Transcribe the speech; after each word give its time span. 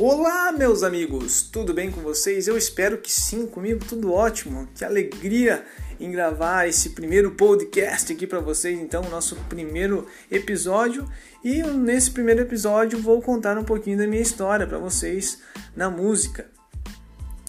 Olá, 0.00 0.52
meus 0.52 0.84
amigos, 0.84 1.42
tudo 1.42 1.74
bem 1.74 1.90
com 1.90 2.00
vocês? 2.00 2.46
Eu 2.46 2.56
espero 2.56 2.98
que 2.98 3.10
sim, 3.10 3.48
comigo 3.48 3.84
tudo 3.84 4.12
ótimo. 4.12 4.68
Que 4.72 4.84
alegria 4.84 5.66
em 5.98 6.08
gravar 6.12 6.68
esse 6.68 6.90
primeiro 6.90 7.32
podcast 7.32 8.12
aqui 8.12 8.24
para 8.24 8.38
vocês, 8.38 8.78
então, 8.78 9.02
o 9.02 9.10
nosso 9.10 9.34
primeiro 9.48 10.06
episódio. 10.30 11.04
E 11.42 11.64
nesse 11.64 12.12
primeiro 12.12 12.42
episódio 12.42 13.02
vou 13.02 13.20
contar 13.20 13.58
um 13.58 13.64
pouquinho 13.64 13.98
da 13.98 14.06
minha 14.06 14.22
história 14.22 14.68
para 14.68 14.78
vocês 14.78 15.42
na 15.74 15.90
música. 15.90 16.46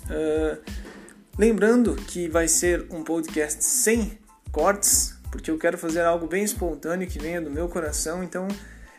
Uh, 0.05 0.59
lembrando 1.38 1.95
que 2.07 2.27
vai 2.27 2.47
ser 2.47 2.88
um 2.89 3.04
podcast 3.04 3.63
sem 3.63 4.18
cortes, 4.52 5.13
porque 5.31 5.52
eu 5.52 5.57
quero 5.59 5.77
fazer 5.77 6.02
algo 6.02 6.25
bem 6.25 6.43
espontâneo 6.43 7.07
que 7.07 7.19
venha 7.19 7.39
do 7.39 7.51
meu 7.51 7.69
coração, 7.69 8.23
então 8.23 8.47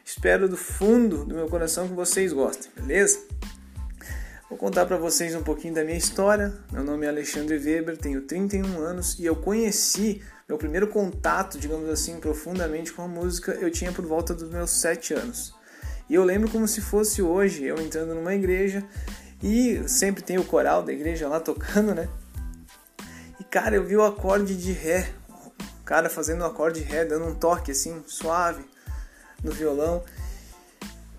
espero 0.04 0.48
do 0.48 0.56
fundo 0.56 1.24
do 1.24 1.34
meu 1.34 1.48
coração 1.48 1.88
que 1.88 1.94
vocês 1.94 2.32
gostem, 2.32 2.70
beleza? 2.76 3.18
Vou 4.50 4.58
contar 4.58 4.84
para 4.84 4.96
vocês 4.96 5.32
um 5.36 5.44
pouquinho 5.44 5.74
da 5.74 5.84
minha 5.84 5.96
história. 5.96 6.52
Meu 6.72 6.82
nome 6.82 7.06
é 7.06 7.08
Alexandre 7.08 7.56
Weber, 7.56 7.96
tenho 7.96 8.22
31 8.22 8.80
anos 8.80 9.16
e 9.16 9.24
eu 9.24 9.36
conheci 9.36 10.20
meu 10.48 10.58
primeiro 10.58 10.88
contato, 10.88 11.56
digamos 11.56 11.88
assim, 11.88 12.18
profundamente 12.18 12.92
com 12.92 13.02
a 13.02 13.06
música 13.06 13.52
eu 13.52 13.70
tinha 13.70 13.92
por 13.92 14.04
volta 14.04 14.34
dos 14.34 14.50
meus 14.50 14.72
7 14.72 15.14
anos. 15.14 15.54
E 16.08 16.16
eu 16.16 16.24
lembro 16.24 16.50
como 16.50 16.66
se 16.66 16.80
fosse 16.80 17.22
hoje, 17.22 17.64
eu 17.64 17.80
entrando 17.80 18.12
numa 18.12 18.34
igreja 18.34 18.84
e 19.40 19.88
sempre 19.88 20.20
tem 20.20 20.36
o 20.36 20.44
coral 20.44 20.82
da 20.82 20.92
igreja 20.92 21.28
lá 21.28 21.38
tocando, 21.38 21.94
né? 21.94 22.08
E 23.38 23.44
cara, 23.44 23.76
eu 23.76 23.84
vi 23.84 23.96
o 23.96 24.02
acorde 24.02 24.56
de 24.56 24.72
ré, 24.72 25.12
o 25.80 25.84
cara 25.84 26.10
fazendo 26.10 26.40
o 26.40 26.44
acorde 26.44 26.80
de 26.80 26.86
ré, 26.86 27.04
dando 27.04 27.26
um 27.26 27.36
toque 27.36 27.70
assim, 27.70 28.02
suave 28.04 28.64
no 29.44 29.52
violão. 29.52 30.02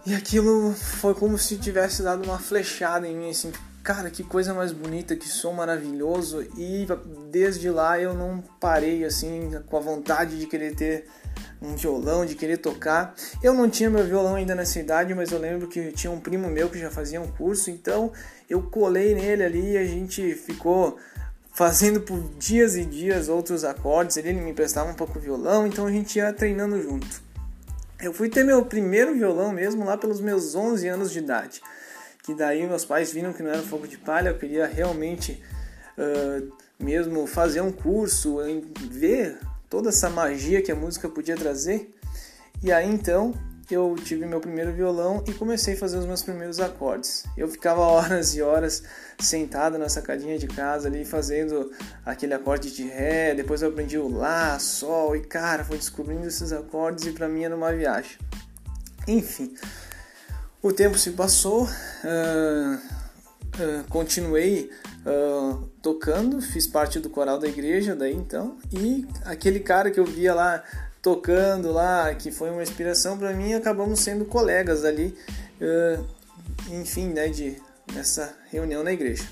E 0.06 0.16
aquilo 0.16 0.74
foi 0.74 1.14
como 1.14 1.38
se 1.38 1.58
tivesse 1.58 2.02
dado 2.02 2.24
uma 2.24 2.40
flechada 2.40 3.08
em 3.08 3.16
mim, 3.16 3.30
assim, 3.30 3.52
cara, 3.84 4.10
que 4.10 4.24
coisa 4.24 4.52
mais 4.52 4.72
bonita, 4.72 5.16
que 5.16 5.28
som 5.28 5.54
maravilhoso. 5.54 6.42
E 6.58 6.88
desde 7.30 7.70
lá 7.70 8.00
eu 8.00 8.14
não 8.14 8.44
parei, 8.60 9.06
assim, 9.06 9.52
com 9.68 9.78
a 9.78 9.80
vontade 9.80 10.40
de 10.40 10.48
querer 10.48 10.76
ter 10.76 11.06
um 11.62 11.76
violão, 11.76 12.26
de 12.26 12.34
querer 12.34 12.58
tocar. 12.58 13.14
Eu 13.44 13.54
não 13.54 13.70
tinha 13.70 13.92
meu 13.92 14.04
violão 14.04 14.36
ainda 14.36 14.56
nessa 14.56 14.80
idade, 14.80 15.14
mas 15.14 15.32
eu 15.32 15.38
lembro 15.38 15.68
que 15.68 15.92
tinha 15.92 16.12
um 16.12 16.20
primo 16.20 16.50
meu 16.50 16.68
que 16.68 16.80
já 16.80 16.90
fazia 16.90 17.22
um 17.22 17.28
curso, 17.28 17.70
então 17.70 18.12
eu 18.50 18.64
colei 18.64 19.14
nele 19.14 19.44
ali 19.44 19.72
e 19.74 19.78
a 19.78 19.86
gente 19.86 20.34
ficou 20.34 20.98
fazendo 21.54 22.02
por 22.02 22.20
dias 22.40 22.76
e 22.76 22.84
dias 22.86 23.30
outros 23.30 23.64
acordes. 23.64 24.18
Ele 24.18 24.34
me 24.34 24.50
emprestava 24.50 24.90
um 24.90 24.96
pouco 24.96 25.20
o 25.20 25.22
violão, 25.22 25.68
então 25.68 25.86
a 25.86 25.92
gente 25.92 26.18
ia 26.18 26.34
treinando 26.34 26.82
junto. 26.82 27.31
Eu 28.02 28.12
fui 28.12 28.30
ter 28.30 28.44
meu 28.44 28.66
primeiro 28.66 29.14
violão 29.14 29.52
mesmo 29.52 29.86
lá 29.86 29.96
pelos 29.96 30.20
meus 30.20 30.56
11 30.56 30.88
anos 30.88 31.12
de 31.12 31.20
idade. 31.20 31.62
Que 32.24 32.34
daí 32.34 32.66
meus 32.66 32.84
pais 32.84 33.12
viram 33.14 33.32
que 33.32 33.44
não 33.44 33.52
era 33.52 33.62
fogo 33.62 33.88
de 33.88 33.98
palha, 33.98 34.30
eu 34.30 34.38
queria 34.38 34.66
realmente 34.66 35.42
uh, 35.98 36.52
mesmo 36.80 37.28
fazer 37.28 37.62
um 37.62 37.72
curso, 37.72 38.38
ver 38.90 39.38
toda 39.70 39.90
essa 39.90 40.10
magia 40.10 40.62
que 40.62 40.72
a 40.72 40.76
música 40.76 41.08
podia 41.08 41.36
trazer. 41.36 41.94
E 42.64 42.72
aí 42.72 42.90
então 42.90 43.34
eu 43.74 43.96
tive 43.96 44.26
meu 44.26 44.40
primeiro 44.40 44.74
violão 44.74 45.24
e 45.28 45.34
comecei 45.34 45.74
a 45.74 45.78
fazer 45.78 45.98
os 45.98 46.06
meus 46.06 46.22
primeiros 46.22 46.60
acordes. 46.60 47.24
Eu 47.38 47.48
ficava 47.48 47.82
horas 47.86 48.36
e 48.36 48.42
horas 48.42 48.84
sentado 49.20 49.78
na 49.78 49.90
sacadinha 49.90 50.38
de 50.38 50.48
casa 50.48 50.88
ali 50.88 51.06
fazendo 51.06 51.72
aquele 52.06 52.34
acorde 52.34 52.72
de 52.72 52.84
ré, 52.84 53.36
depois 53.36 53.62
eu 53.62 53.70
aprendi 53.70 53.98
o 53.98 54.08
lá, 54.08 54.58
sol 54.60 55.16
e 55.16 55.22
cara, 55.22 55.64
fui 55.64 55.78
descobrindo 55.78 56.28
esses 56.28 56.52
acordes 56.52 57.06
e 57.06 57.12
para 57.12 57.28
mim 57.28 57.44
era 57.44 57.56
uma 57.56 57.72
viagem. 57.74 58.18
Enfim, 59.08 59.54
o 60.62 60.72
tempo 60.72 60.98
se 60.98 61.12
passou, 61.12 61.64
uh, 61.64 62.76
uh, 62.76 63.84
continuei 63.90 64.70
uh, 65.06 65.68
tocando, 65.82 66.42
fiz 66.42 66.68
parte 66.68 67.00
do 67.00 67.10
coral 67.10 67.40
da 67.40 67.48
igreja 67.48 67.96
daí 67.96 68.14
então, 68.14 68.58
e 68.72 69.08
aquele 69.26 69.60
cara 69.60 69.90
que 69.90 70.00
eu 70.00 70.06
via 70.06 70.34
lá 70.34 70.64
tocando 71.02 71.72
lá, 71.72 72.14
que 72.14 72.32
foi 72.32 72.50
uma 72.52 72.62
inspiração 72.62 73.18
para 73.18 73.34
mim, 73.34 73.54
acabamos 73.54 74.00
sendo 74.00 74.24
colegas 74.26 74.86
ali, 74.86 75.18
enfim, 76.70 77.08
né, 77.08 77.28
de, 77.28 77.58
nessa 77.94 78.36
reunião 78.50 78.84
na 78.84 78.94
igreja. 78.94 79.24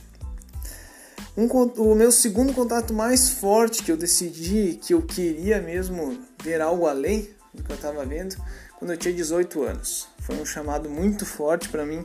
Um, 1.38 1.47
o 1.47 1.96
meu 1.96 2.12
segundo 2.12 2.53
contato 2.53 2.94
mais 2.94 3.30
forte 3.30 3.84
que 3.84 3.91
eu 3.91 3.97
decidi 3.97 4.80
que 4.81 4.94
eu 4.94 5.02
queria 5.02 5.62
mesmo 5.62 6.19
ver 6.44 6.59
algo 6.59 6.88
além 6.88 7.30
do 7.53 7.63
que 7.63 7.72
eu 7.72 7.75
estava 7.75 8.06
vendo, 8.06 8.36
quando 8.78 8.91
eu 8.91 8.97
tinha 8.97 9.13
18 9.13 9.63
anos. 9.63 10.07
Foi 10.22 10.36
um 10.36 10.46
chamado 10.46 10.90
muito 10.90 11.25
forte 11.25 11.69
para 11.69 11.86
mim, 11.86 12.03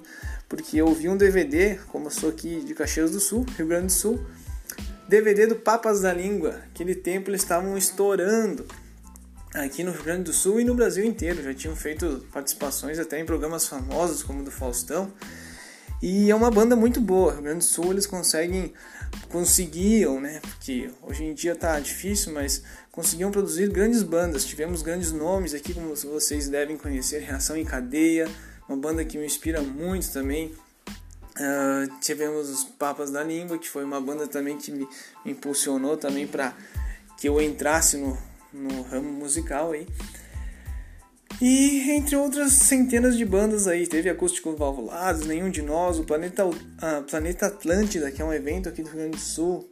porque 0.48 0.76
eu 0.76 0.92
vi 0.92 1.08
um 1.08 1.16
DVD, 1.16 1.76
como 1.88 2.06
eu 2.06 2.10
sou 2.10 2.28
aqui 2.28 2.60
de 2.60 2.75
Caxias 2.75 3.10
do 3.10 3.20
Sul, 3.20 3.46
Rio 3.56 3.66
Grande 3.66 3.86
do 3.86 3.92
Sul, 3.92 4.25
DVD 5.08 5.46
do 5.46 5.56
Papas 5.56 6.02
da 6.02 6.12
Língua. 6.12 6.60
Aquele 6.70 6.94
tempo 6.94 7.31
eles 7.31 7.42
estavam 7.42 7.76
estourando 7.76 8.66
aqui 9.54 9.84
no 9.84 9.92
Rio 9.92 10.03
Grande 10.03 10.25
do 10.25 10.32
Sul 10.32 10.60
e 10.60 10.65
no 10.65 10.75
Brasil 10.75 11.04
inteiro. 11.04 11.42
Já 11.42 11.54
tinham 11.54 11.76
feito 11.76 12.26
participações 12.32 12.98
até 12.98 13.20
em 13.20 13.25
programas 13.25 13.69
famosos 13.69 14.22
como 14.22 14.41
o 14.41 14.44
do 14.44 14.50
Faustão. 14.50 15.12
E 16.03 16.31
é 16.31 16.34
uma 16.34 16.50
banda 16.50 16.75
muito 16.75 17.00
boa. 17.00 17.32
Rio 17.32 17.42
Grande 17.42 17.59
do 17.60 17.64
Sul 17.64 17.93
eles 17.93 18.04
conseguem, 18.04 18.75
conseguiam, 19.31 20.20
né? 20.20 20.41
Porque 20.41 20.91
hoje 21.00 21.25
em 21.25 21.32
dia 21.32 21.54
tá 21.54 21.78
difícil, 21.78 22.32
mas 22.32 22.62
conseguiam 22.91 23.31
produzir 23.31 23.70
grandes 23.70 24.03
bandas. 24.03 24.44
Tivemos 24.44 24.82
grandes 24.82 25.12
nomes 25.12 25.54
aqui, 25.54 25.72
como 25.72 25.94
vocês 25.94 26.48
devem 26.48 26.76
conhecer, 26.76 27.20
Reação 27.20 27.56
em 27.56 27.64
Cadeia, 27.64 28.28
uma 28.69 28.76
banda 28.76 29.04
que 29.04 29.16
me 29.16 29.25
inspira 29.25 29.62
muito 29.62 30.10
também. 30.12 30.53
Uh, 31.37 31.91
tivemos 32.00 32.48
os 32.48 32.64
Papas 32.64 33.10
da 33.10 33.22
Língua, 33.25 33.59
que 33.59 33.69
foi 33.69 33.82
uma 33.84 34.00
banda 34.00 34.26
também 34.26 34.56
que 34.56 34.70
me, 34.70 34.87
me 35.25 35.32
impulsionou 35.32 35.97
também 35.97 36.26
para 36.26 36.54
que 37.19 37.28
eu 37.28 37.41
entrasse 37.41 37.97
no, 37.97 38.16
no 38.54 38.82
ramo 38.82 39.10
musical 39.10 39.72
aí. 39.72 39.87
E 41.41 41.91
entre 41.91 42.16
outras 42.16 42.53
centenas 42.53 43.16
de 43.16 43.25
bandas 43.25 43.66
aí, 43.66 43.87
teve 43.87 44.09
Acústicos 44.09 44.56
Valvulados, 44.56 45.26
Nenhum 45.26 45.50
de 45.50 45.62
Nós, 45.62 45.98
o 45.98 46.04
Planeta, 46.04 46.44
a 46.81 47.03
Planeta 47.03 47.47
Atlântida, 47.47 48.10
que 48.12 48.22
é 48.22 48.25
um 48.25 48.32
evento 48.32 48.69
aqui 48.69 48.82
do 48.82 48.88
Rio 48.88 48.98
Grande 48.98 49.16
do 49.16 49.20
Sul, 49.20 49.69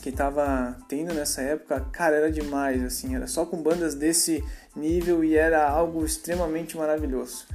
que 0.00 0.12
tava 0.12 0.78
tendo 0.88 1.12
nessa 1.12 1.42
época, 1.42 1.80
cara, 1.92 2.16
era 2.16 2.30
demais, 2.30 2.82
assim, 2.82 3.16
era 3.16 3.26
só 3.26 3.44
com 3.44 3.60
bandas 3.60 3.94
desse 3.94 4.42
nível 4.74 5.24
e 5.24 5.36
era 5.36 5.68
algo 5.68 6.04
extremamente 6.04 6.76
maravilhoso. 6.76 7.46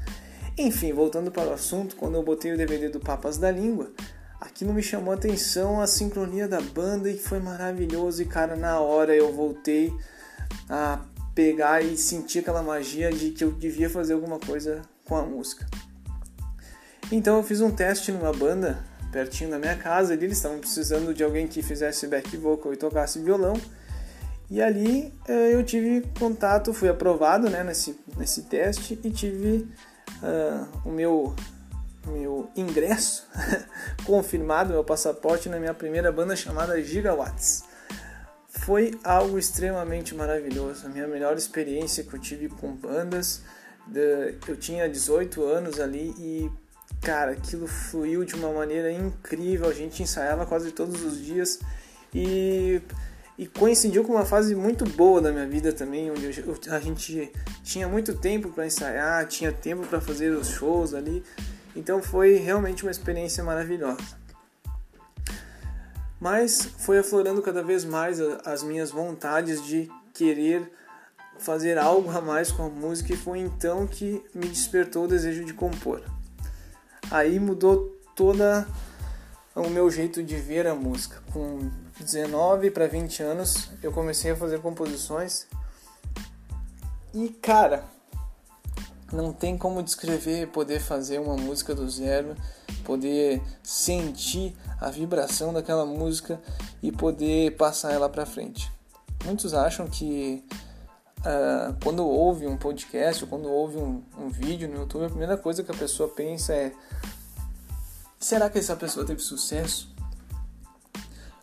Enfim, 0.58 0.94
voltando 0.94 1.32
para 1.32 1.50
o 1.50 1.54
assunto, 1.54 1.96
quando 1.96 2.16
eu 2.16 2.24
botei 2.24 2.54
o 2.54 2.58
DVD 2.58 2.90
do 2.90 3.00
Papas 3.00 3.38
da 3.38 3.50
Língua, 3.50 3.92
aquilo 4.40 4.74
me 4.74 4.84
chamou 4.84 5.12
a 5.12 5.16
atenção 5.16 5.82
a 5.82 5.88
sincronia 5.88 6.48
da 6.48 6.62
banda 6.62 7.10
e 7.10 7.18
foi 7.18 7.40
maravilhoso 7.40 8.22
e 8.22 8.26
cara, 8.26 8.56
na 8.56 8.80
hora 8.80 9.16
eu 9.16 9.34
voltei 9.34 9.94
a 10.70 11.00
pegar 11.36 11.82
e 11.82 11.98
sentir 11.98 12.40
aquela 12.40 12.64
magia 12.64 13.12
de 13.12 13.32
que 13.32 13.44
eu 13.44 13.52
devia 13.52 13.90
fazer 13.90 14.14
alguma 14.14 14.40
coisa 14.40 14.82
com 15.04 15.18
a 15.18 15.22
música. 15.22 15.68
Então 17.12 17.38
eu 17.38 17.44
fiz 17.44 17.62
um 17.62 17.70
teste 17.70 18.12
numa 18.12 18.32
banda 18.32 18.84
pertinho 19.12 19.50
da 19.50 19.60
minha 19.60 19.76
casa, 19.76 20.14
ali 20.14 20.26
eles 20.26 20.38
estavam 20.38 20.60
precisando 20.60 21.14
de 21.14 21.24
alguém 21.24 21.48
que 21.48 21.62
fizesse 21.62 22.08
back 22.08 22.36
vocal 22.38 22.74
e 22.74 22.78
tocasse 22.78 23.20
violão. 23.20 23.54
E 24.50 24.62
ali 24.62 25.14
eh, 25.28 25.54
eu 25.54 25.64
tive 25.64 26.06
contato, 26.20 26.74
fui 26.74 26.90
aprovado 26.90 27.50
né, 27.50 27.64
nesse, 27.64 28.00
nesse 28.18 28.44
teste 28.44 29.00
e 29.04 29.10
tive 29.10 29.68
uh, 30.22 30.68
o 30.88 30.92
meu, 30.92 31.36
meu 32.06 32.50
ingresso 32.56 33.28
confirmado, 34.06 34.74
meu 34.74 34.84
passaporte 34.84 35.50
na 35.50 35.60
minha 35.60 35.74
primeira 35.74 36.12
banda 36.12 36.36
chamada 36.36 36.82
Gigawatts 36.82 37.64
foi 38.66 39.00
algo 39.04 39.38
extremamente 39.38 40.16
maravilhoso. 40.16 40.88
A 40.88 40.90
minha 40.90 41.08
melhor 41.08 41.38
experiência 41.38 42.04
que 42.04 42.12
eu 42.16 42.20
tive 42.20 42.50
com 42.50 42.76
bandas. 42.76 43.44
Eu 44.48 44.58
tinha 44.58 44.90
18 44.90 45.44
anos 45.44 45.80
ali 45.80 46.16
e, 46.18 46.52
cara, 47.00 47.34
aquilo 47.34 47.68
fluiu 47.68 48.26
de 48.26 48.34
uma 48.34 48.52
maneira 48.52 48.92
incrível. 48.92 49.70
A 49.70 49.74
gente 49.74 50.02
ensaiava 50.02 50.48
quase 50.48 50.72
todos 50.72 51.04
os 51.04 51.24
dias 51.24 51.60
e, 52.12 52.82
e 53.38 53.46
coincidiu 53.46 54.04
com 54.04 54.14
uma 54.14 54.26
fase 54.26 54.56
muito 54.56 54.84
boa 54.84 55.22
da 55.22 55.32
minha 55.32 55.48
vida 55.48 55.72
também, 55.72 56.10
onde 56.10 56.26
eu, 56.40 56.58
a 56.72 56.80
gente 56.80 57.32
tinha 57.64 57.88
muito 57.88 58.16
tempo 58.16 58.50
para 58.50 58.66
ensaiar, 58.66 59.28
tinha 59.28 59.52
tempo 59.52 59.86
para 59.86 60.02
fazer 60.02 60.32
os 60.32 60.50
shows 60.50 60.96
ali. 60.96 61.24
Então 61.76 62.02
foi 62.02 62.38
realmente 62.38 62.82
uma 62.82 62.92
experiência 62.92 63.44
maravilhosa. 63.44 64.25
Mas 66.26 66.70
foi 66.80 66.98
aflorando 66.98 67.40
cada 67.40 67.62
vez 67.62 67.86
mais 67.86 68.20
as 68.20 68.64
minhas 68.64 68.90
vontades 68.90 69.64
de 69.64 69.88
querer 70.12 70.72
fazer 71.38 71.78
algo 71.78 72.10
a 72.10 72.20
mais 72.20 72.52
com 72.52 72.66
a 72.66 72.68
música 72.68 73.14
e 73.14 73.16
foi 73.16 73.38
então 73.38 73.86
que 73.86 74.26
me 74.34 74.48
despertou 74.48 75.06
o 75.06 75.08
desejo 75.08 75.46
de 75.46 75.54
compor. 75.54 76.02
Aí 77.12 77.40
mudou 77.40 77.96
toda 78.16 78.68
o 79.54 79.70
meu 79.70 79.92
jeito 79.92 80.24
de 80.24 80.36
ver 80.36 80.66
a 80.66 80.74
música. 80.74 81.22
Com 81.32 81.70
19 82.00 82.72
para 82.72 82.88
20 82.88 83.22
anos, 83.22 83.70
eu 83.84 83.92
comecei 83.92 84.32
a 84.32 84.36
fazer 84.36 84.60
composições. 84.62 85.46
E 87.14 87.30
cara, 87.30 87.84
não 89.12 89.32
tem 89.32 89.58
como 89.58 89.84
descrever 89.84 90.48
poder 90.48 90.80
fazer 90.80 91.20
uma 91.20 91.36
música 91.36 91.76
do 91.76 91.90
zero 91.90 92.36
poder 92.84 93.42
sentir 93.64 94.56
a 94.80 94.90
vibração 94.90 95.52
daquela 95.52 95.86
música 95.86 96.40
e 96.82 96.92
poder 96.92 97.56
passar 97.58 97.92
ela 97.92 98.08
para 98.08 98.26
frente. 98.26 98.72
Muitos 99.26 99.54
acham 99.54 99.88
que 99.88 100.44
uh, 101.20 101.76
quando 101.84 102.06
ouve 102.06 102.46
um 102.46 102.56
podcast 102.56 103.24
ou 103.24 103.30
quando 103.30 103.50
ouve 103.50 103.78
um, 103.78 104.04
um 104.18 104.30
vídeo 104.30 104.70
no 104.70 104.82
YouTube, 104.82 105.06
a 105.06 105.10
primeira 105.10 105.36
coisa 105.36 105.64
que 105.64 105.72
a 105.72 105.76
pessoa 105.76 106.08
pensa 106.10 106.54
é: 106.54 106.72
será 108.20 108.50
que 108.50 108.60
essa 108.60 108.76
pessoa 108.76 109.06
teve 109.06 109.22
sucesso? 109.22 109.94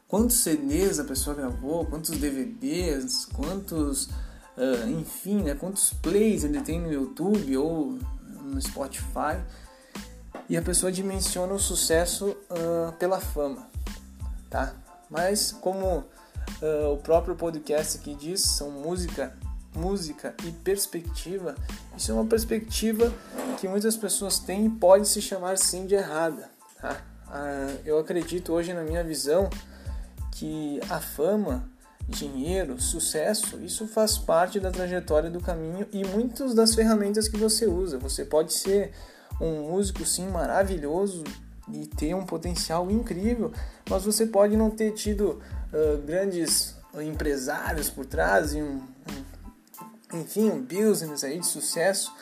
Quantos 0.07 0.37
CDs 0.37 1.01
a 1.01 1.05
pessoa 1.05 1.35
gravou? 1.35 1.87
Quantos 1.87 2.11
DVDs? 2.11 3.25
Quantos, 3.25 4.11
uh, 4.57 4.89
enfim, 4.91 5.43
né, 5.43 5.55
quantos 5.55 5.93
plays 5.93 6.45
ele 6.45 6.61
tem 6.61 6.81
no 6.81 6.93
YouTube 6.93 7.57
ou 7.57 7.99
no 8.43 8.61
Spotify? 8.61 9.41
E 10.49 10.57
a 10.57 10.63
pessoa 10.63 10.91
dimensiona 10.91 11.53
o 11.53 11.59
sucesso 11.59 12.31
uh, 12.31 12.93
pela 12.99 13.21
fama, 13.21 13.67
tá? 14.51 14.75
Mas 15.09 15.53
como 15.53 15.99
uh, 15.99 16.93
o 16.93 16.99
próprio 16.99 17.35
podcast 17.35 17.99
aqui 17.99 18.15
diz, 18.15 18.41
são 18.43 18.71
música 18.71 19.35
música 19.75 20.35
e 20.45 20.53
perspectiva, 20.53 21.55
isso 21.97 22.11
é 22.11 22.15
uma 22.15 22.27
perspectiva 22.27 23.13
que 23.59 23.67
muitas 23.67 23.97
pessoas 23.97 24.39
têm 24.39 24.67
e 24.67 24.71
pode 24.71 25.09
se 25.09 25.23
chamar 25.23 25.57
sim 25.59 25.87
de 25.87 25.95
errada. 25.95 26.51
Tá? 26.81 27.01
Eu 27.85 27.99
acredito 27.99 28.53
hoje 28.53 28.75
na 28.75 28.83
minha 28.83 29.03
visão 29.03 29.49
que 30.33 30.81
a 30.91 31.01
fama, 31.01 31.69
dinheiro, 32.19 32.81
sucesso, 32.81 33.59
isso 33.61 33.87
faz 33.87 34.17
parte 34.17 34.61
da 34.61 34.71
trajetória 34.71 35.31
do 35.31 35.41
caminho 35.41 35.87
e 35.93 36.05
muitas 36.05 36.55
das 36.55 36.75
ferramentas 36.75 37.29
que 37.29 37.37
você 37.37 37.67
usa. 37.67 37.99
Você 37.99 38.25
pode 38.25 38.53
ser 38.53 38.93
um 39.41 39.71
músico 39.71 40.05
sim 40.05 40.29
maravilhoso 40.29 41.25
e 41.73 41.87
ter 41.87 42.15
um 42.15 42.25
potencial 42.25 42.91
incrível, 42.91 43.53
mas 43.89 44.05
você 44.05 44.27
pode 44.27 44.57
não 44.57 44.71
ter 44.71 44.93
tido 44.93 45.41
uh, 45.73 45.99
grandes 46.05 46.77
empresários 47.01 47.89
por 47.89 48.05
trás 48.05 48.53
e 48.53 48.61
um, 48.61 48.83
um 50.13 50.21
enfim, 50.21 50.51
um 50.51 50.61
business 50.61 51.25
aí 51.25 51.39
de 51.39 51.47
sucesso 51.47 52.13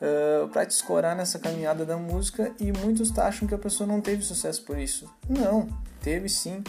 uh, 0.00 0.48
para 0.48 0.64
te 0.64 0.70
escorar 0.70 1.16
nessa 1.16 1.38
caminhada 1.38 1.84
da 1.84 1.96
música 1.96 2.52
e 2.60 2.72
muitos 2.72 3.16
acham 3.18 3.48
que 3.48 3.54
a 3.54 3.58
pessoa 3.58 3.86
não 3.86 4.00
teve 4.00 4.22
sucesso 4.22 4.62
por 4.64 4.78
isso. 4.78 5.10
Não, 5.28 5.68
teve 6.00 6.28
sim. 6.28 6.62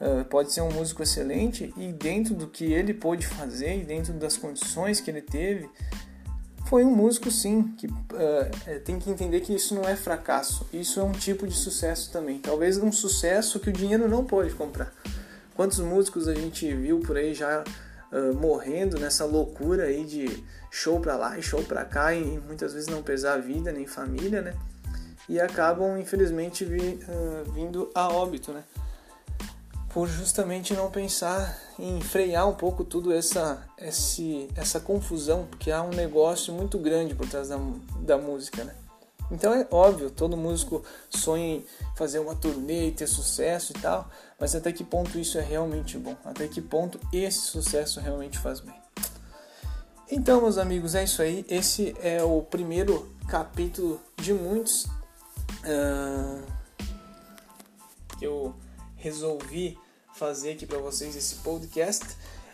Uh, 0.00 0.24
pode 0.24 0.50
ser 0.50 0.62
um 0.62 0.72
músico 0.72 1.02
excelente 1.02 1.74
e 1.76 1.92
dentro 1.92 2.34
do 2.34 2.46
que 2.46 2.72
ele 2.72 2.94
pôde 2.94 3.26
fazer 3.26 3.82
e 3.82 3.84
dentro 3.84 4.14
das 4.14 4.34
condições 4.34 4.98
que 4.98 5.10
ele 5.10 5.20
teve, 5.20 5.68
foi 6.70 6.84
um 6.84 6.94
músico 6.94 7.30
sim, 7.30 7.74
que 7.76 7.86
uh, 7.86 8.80
tem 8.84 8.98
que 8.98 9.10
entender 9.10 9.40
que 9.40 9.54
isso 9.54 9.74
não 9.74 9.82
é 9.82 9.96
fracasso, 9.96 10.66
isso 10.72 11.00
é 11.00 11.02
um 11.02 11.12
tipo 11.12 11.46
de 11.46 11.54
sucesso 11.54 12.12
também. 12.12 12.38
Talvez 12.38 12.78
um 12.78 12.92
sucesso 12.92 13.58
que 13.58 13.68
o 13.68 13.72
dinheiro 13.72 14.08
não 14.08 14.24
pode 14.24 14.54
comprar. 14.54 14.92
Quantos 15.54 15.80
músicos 15.80 16.28
a 16.28 16.34
gente 16.34 16.72
viu 16.74 17.00
por 17.00 17.16
aí 17.16 17.34
já 17.34 17.62
uh, 18.12 18.34
morrendo 18.34 18.98
nessa 18.98 19.24
loucura 19.24 19.84
aí 19.84 20.04
de 20.04 20.44
show 20.70 21.00
pra 21.00 21.16
lá 21.16 21.38
e 21.38 21.42
show 21.42 21.62
pra 21.64 21.84
cá 21.84 22.14
e 22.14 22.38
muitas 22.46 22.72
vezes 22.72 22.88
não 22.88 23.02
pesar 23.02 23.34
a 23.34 23.38
vida 23.38 23.72
nem 23.72 23.86
família, 23.86 24.40
né? 24.40 24.54
E 25.28 25.40
acabam 25.40 25.98
infelizmente 25.98 26.64
vi, 26.64 27.00
uh, 27.08 27.52
vindo 27.52 27.90
a 27.94 28.08
óbito, 28.08 28.52
né? 28.52 28.62
Por 29.92 30.06
justamente 30.08 30.72
não 30.72 30.90
pensar 30.90 31.58
em 31.78 32.00
frear 32.00 32.48
um 32.48 32.54
pouco 32.54 32.84
tudo 32.84 33.12
essa, 33.12 33.66
esse, 33.76 34.48
essa 34.54 34.78
confusão, 34.78 35.46
porque 35.46 35.70
há 35.70 35.82
um 35.82 35.90
negócio 35.90 36.54
muito 36.54 36.78
grande 36.78 37.14
por 37.14 37.28
trás 37.28 37.48
da, 37.48 37.58
da 38.00 38.16
música, 38.16 38.62
né? 38.62 38.74
Então 39.30 39.52
é 39.54 39.66
óbvio, 39.70 40.10
todo 40.10 40.36
músico 40.36 40.84
sonha 41.08 41.56
em 41.56 41.64
fazer 41.96 42.18
uma 42.18 42.34
turnê 42.34 42.88
e 42.88 42.92
ter 42.92 43.06
sucesso 43.06 43.72
e 43.76 43.80
tal, 43.80 44.08
mas 44.38 44.54
até 44.54 44.72
que 44.72 44.82
ponto 44.82 45.18
isso 45.18 45.38
é 45.38 45.40
realmente 45.40 45.96
bom? 45.98 46.16
Até 46.24 46.48
que 46.48 46.60
ponto 46.60 46.98
esse 47.12 47.40
sucesso 47.40 48.00
realmente 48.00 48.38
faz 48.38 48.60
bem? 48.60 48.74
Então, 50.10 50.40
meus 50.40 50.58
amigos, 50.58 50.96
é 50.96 51.04
isso 51.04 51.22
aí. 51.22 51.44
Esse 51.48 51.94
é 52.02 52.20
o 52.22 52.42
primeiro 52.42 53.08
capítulo 53.28 54.00
de 54.16 54.32
muitos 54.32 54.86
uh, 55.64 56.42
eu 58.20 58.54
resolvi 59.00 59.76
fazer 60.14 60.52
aqui 60.52 60.66
para 60.66 60.78
vocês 60.78 61.16
esse 61.16 61.36
podcast. 61.36 62.04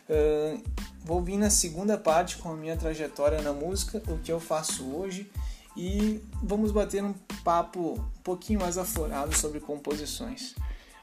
Uh, 0.08 0.62
vou 1.04 1.20
vir 1.22 1.36
na 1.36 1.50
segunda 1.50 1.98
parte 1.98 2.38
com 2.38 2.50
a 2.50 2.56
minha 2.56 2.76
trajetória 2.76 3.42
na 3.42 3.52
música, 3.52 4.02
o 4.08 4.18
que 4.18 4.32
eu 4.32 4.40
faço 4.40 4.84
hoje 4.94 5.30
e 5.76 6.22
vamos 6.42 6.72
bater 6.72 7.04
um 7.04 7.12
papo 7.44 7.94
um 7.94 8.22
pouquinho 8.22 8.60
mais 8.60 8.78
aflorado 8.78 9.36
sobre 9.36 9.60
composições. 9.60 10.54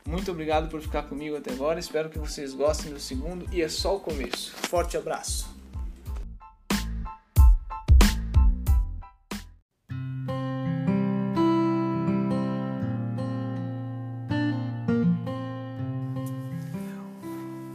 Muito 0.06 0.32
obrigado 0.32 0.70
por 0.70 0.82
ficar 0.82 1.04
comigo 1.04 1.38
até 1.38 1.52
agora, 1.52 1.80
espero 1.80 2.10
que 2.10 2.20
vocês 2.20 2.54
gostem 2.54 2.92
do 2.92 3.00
segundo 3.00 3.48
e 3.54 3.62
é 3.62 3.70
só 3.70 3.96
o 3.96 4.00
começo. 4.00 4.52
Forte 4.68 4.98
abraço! 4.98 5.53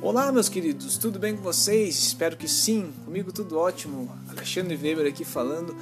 Olá, 0.08 0.32
meus 0.32 0.48
queridos, 0.48 0.96
tudo 0.96 1.18
bem 1.18 1.36
com 1.36 1.42
vocês? 1.42 1.98
Espero 1.98 2.34
que 2.34 2.48
sim, 2.48 2.94
comigo 3.04 3.30
tudo 3.30 3.58
ótimo. 3.58 4.10
Alexandre 4.30 4.74
Weber 4.74 5.06
aqui 5.06 5.22
falando 5.22 5.76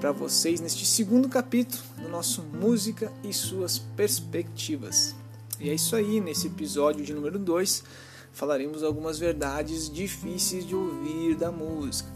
para 0.00 0.10
vocês 0.10 0.60
neste 0.60 0.84
segundo 0.84 1.28
capítulo 1.28 1.80
do 1.96 2.08
nosso 2.08 2.42
Música 2.42 3.12
e 3.22 3.32
suas 3.32 3.78
perspectivas. 3.78 5.14
E 5.60 5.70
é 5.70 5.74
isso 5.74 5.94
aí, 5.94 6.20
nesse 6.20 6.48
episódio 6.48 7.04
de 7.04 7.14
número 7.14 7.38
2, 7.38 7.84
falaremos 8.32 8.82
algumas 8.82 9.16
verdades 9.16 9.88
difíceis 9.88 10.66
de 10.66 10.74
ouvir 10.74 11.36
da 11.36 11.52
música. 11.52 12.10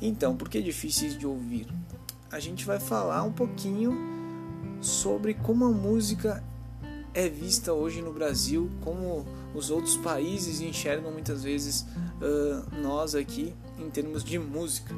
Então, 0.00 0.36
por 0.36 0.48
que 0.48 0.62
difíceis 0.62 1.18
de 1.18 1.26
ouvir? 1.26 1.66
A 2.30 2.38
gente 2.38 2.64
vai 2.64 2.78
falar 2.78 3.24
um 3.24 3.32
pouquinho 3.32 3.92
sobre 4.80 5.34
como 5.34 5.64
a 5.64 5.72
música 5.72 6.40
é 7.12 7.28
vista 7.28 7.72
hoje 7.72 8.00
no 8.00 8.12
Brasil, 8.12 8.70
como 8.80 9.26
os 9.54 9.70
outros 9.70 9.96
países 9.96 10.60
enxergam 10.60 11.10
muitas 11.10 11.42
vezes 11.42 11.82
uh, 11.82 12.80
nós 12.80 13.14
aqui 13.14 13.54
em 13.78 13.90
termos 13.90 14.22
de 14.22 14.38
música, 14.38 14.94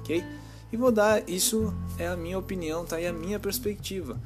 ok? 0.00 0.24
E 0.72 0.76
vou 0.76 0.90
dar, 0.90 1.28
isso 1.28 1.72
é 1.98 2.08
a 2.08 2.16
minha 2.16 2.38
opinião, 2.38 2.84
tá? 2.84 3.00
E 3.00 3.06
a 3.06 3.12
minha 3.12 3.38
perspectiva. 3.38 4.20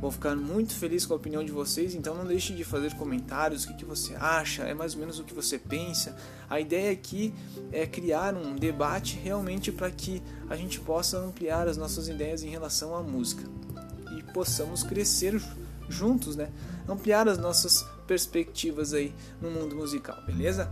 Vou 0.00 0.10
ficar 0.10 0.34
muito 0.34 0.74
feliz 0.74 1.04
com 1.04 1.12
a 1.12 1.16
opinião 1.16 1.44
de 1.44 1.52
vocês, 1.52 1.94
então 1.94 2.14
não 2.14 2.24
deixe 2.24 2.54
de 2.54 2.64
fazer 2.64 2.94
comentários, 2.94 3.64
o 3.64 3.68
que, 3.68 3.74
que 3.74 3.84
você 3.84 4.14
acha, 4.14 4.62
é 4.62 4.72
mais 4.72 4.94
ou 4.94 5.00
menos 5.00 5.18
o 5.18 5.24
que 5.24 5.34
você 5.34 5.58
pensa. 5.58 6.16
A 6.48 6.58
ideia 6.58 6.90
aqui 6.90 7.34
é 7.70 7.86
criar 7.86 8.34
um 8.34 8.56
debate 8.56 9.20
realmente 9.22 9.70
para 9.70 9.90
que 9.90 10.22
a 10.48 10.56
gente 10.56 10.80
possa 10.80 11.18
ampliar 11.18 11.68
as 11.68 11.76
nossas 11.76 12.08
ideias 12.08 12.42
em 12.42 12.48
relação 12.48 12.96
à 12.96 13.02
música 13.02 13.44
e 14.16 14.22
possamos 14.32 14.82
crescer 14.82 15.38
juntos, 15.86 16.34
né? 16.34 16.48
Ampliar 16.88 17.28
as 17.28 17.36
nossas 17.36 17.84
perspectivas 18.10 18.92
aí 18.92 19.14
no 19.40 19.48
mundo 19.52 19.76
musical, 19.76 20.20
beleza? 20.26 20.68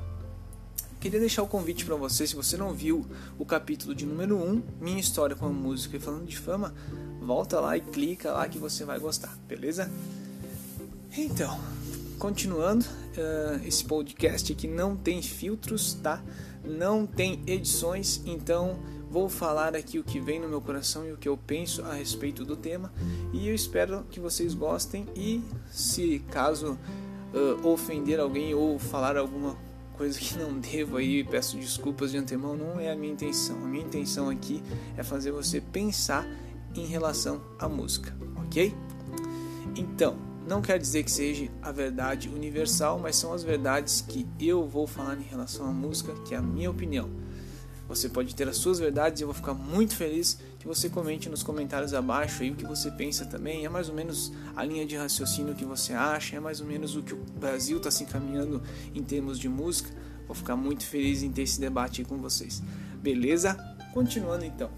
Queria 0.99 1.21
deixar 1.21 1.45
o 1.45 1.47
convite 1.47 1.85
para 1.85 1.95
você, 1.95 2.27
se 2.27 2.35
você 2.35 2.57
não 2.57 2.75
viu 2.75 3.07
o 3.39 3.47
capítulo 3.47 3.95
de 3.95 4.05
número 4.05 4.37
1, 4.37 4.61
Minha 4.81 4.99
História 4.99 5.37
com 5.37 5.47
a 5.47 5.49
Música 5.49 5.97
e 5.97 6.01
Falando 6.01 6.27
de 6.27 6.37
Fama, 6.37 6.75
volta 7.21 7.61
lá 7.61 7.77
e 7.77 7.81
clica 7.81 8.33
lá 8.33 8.49
que 8.49 8.59
você 8.59 8.85
vai 8.85 8.99
gostar, 8.99 9.39
beleza? 9.47 9.89
Então, 11.17 11.61
continuando, 12.19 12.85
uh, 12.85 13.65
esse 13.65 13.85
podcast 13.85 14.53
aqui 14.53 14.67
não 14.67 14.97
tem 14.97 15.23
filtros, 15.23 15.95
tá? 15.95 16.21
Não 16.65 17.07
tem 17.07 17.41
edições, 17.47 18.21
então 18.27 18.81
vou 19.09 19.29
falar 19.29 19.77
aqui 19.77 20.01
o 20.01 20.03
que 20.03 20.19
vem 20.19 20.41
no 20.41 20.49
meu 20.49 20.61
coração 20.61 21.07
e 21.07 21.13
o 21.13 21.17
que 21.17 21.29
eu 21.29 21.37
penso 21.37 21.85
a 21.85 21.95
respeito 21.95 22.45
do 22.45 22.57
tema 22.57 22.93
e 23.33 23.49
eu 23.49 23.55
espero 23.55 24.05
que 24.11 24.21
vocês 24.21 24.53
gostem 24.55 25.07
e 25.17 25.41
se 25.71 26.19
caso 26.31 26.77
uh, 27.35 27.67
ofender 27.67 28.21
alguém 28.21 28.55
ou 28.55 28.79
falar 28.79 29.17
alguma 29.17 29.57
coisa 29.97 30.19
que 30.19 30.39
não 30.39 30.59
devo 30.59 30.97
aí, 30.97 31.25
peço 31.25 31.57
desculpas 31.57 32.13
de 32.13 32.19
antemão, 32.19 32.57
não 32.57 32.79
é 32.79 32.91
a 32.91 32.97
minha 32.97 33.13
intenção. 33.13 33.57
A 33.65 33.67
minha 33.67 33.85
intenção 33.85 34.31
aqui 34.31 34.63
é 34.97 35.03
fazer 35.03 35.33
você 35.33 35.61
pensar 35.61 36.27
em 36.75 36.87
relação 36.87 37.43
à 37.59 37.69
música, 37.69 38.17
ok? 38.37 38.73
Então, 39.75 40.17
não 40.47 40.63
quer 40.63 40.79
dizer 40.79 41.03
que 41.03 41.11
seja 41.11 41.51
a 41.61 41.73
verdade 41.73 42.29
universal, 42.29 42.99
mas 42.99 43.17
são 43.17 43.33
as 43.33 43.43
verdades 43.43 44.01
que 44.01 44.27
eu 44.41 44.67
vou 44.67 44.87
falar 44.87 45.19
em 45.19 45.25
relação 45.25 45.67
à 45.67 45.73
música, 45.73 46.15
que 46.25 46.35
é 46.35 46.39
a 46.39 46.43
minha 46.43 46.71
opinião. 46.71 47.11
Você 47.89 48.09
pode 48.09 48.35
ter 48.35 48.49
as 48.49 48.57
suas 48.57 48.79
verdades 48.79 49.21
e 49.21 49.25
eu 49.25 49.29
vou 49.29 49.35
ficar 49.35 49.55
muito 49.55 49.97
feliz 49.97 50.39
que 50.59 50.67
você 50.67 50.89
comente 50.89 51.29
nos 51.29 51.43
comentários 51.43 51.95
abaixo 51.95 52.43
aí 52.43 52.51
o 52.51 52.57
que 52.57 52.67
você 52.67 52.91
pensa 52.91 53.25
também. 53.25 53.65
É 53.65 53.69
mais 53.69 53.89
ou 53.89 53.95
menos 53.95 54.33
a 54.57 54.65
linha 54.65 54.85
de 54.85 54.97
raciocínio 54.97 55.55
que 55.55 55.65
você 55.65 55.93
acha, 55.93 56.37
é 56.37 56.41
mais 56.41 56.61
ou 56.61 56.67
menos 56.67 56.97
o 56.97 57.03
que 57.03 57.15
o 57.15 57.25
Brasil 57.39 57.79
está 57.79 57.91
se 57.91 58.05
encaminhando 58.05 58.63
em 58.95 59.03
termos 59.03 59.39
de 59.39 59.49
música. 59.49 59.91
Vou 60.27 60.35
ficar 60.35 60.57
muito 60.57 60.85
feliz 60.85 61.23
em 61.23 61.31
ter 61.31 61.43
esse 61.43 61.61
debate 61.61 62.01
aí 62.01 62.07
com 62.07 62.19
vocês. 62.19 62.63
Beleza? 63.01 63.55
Continuando 63.95 64.45
então. 64.45 64.71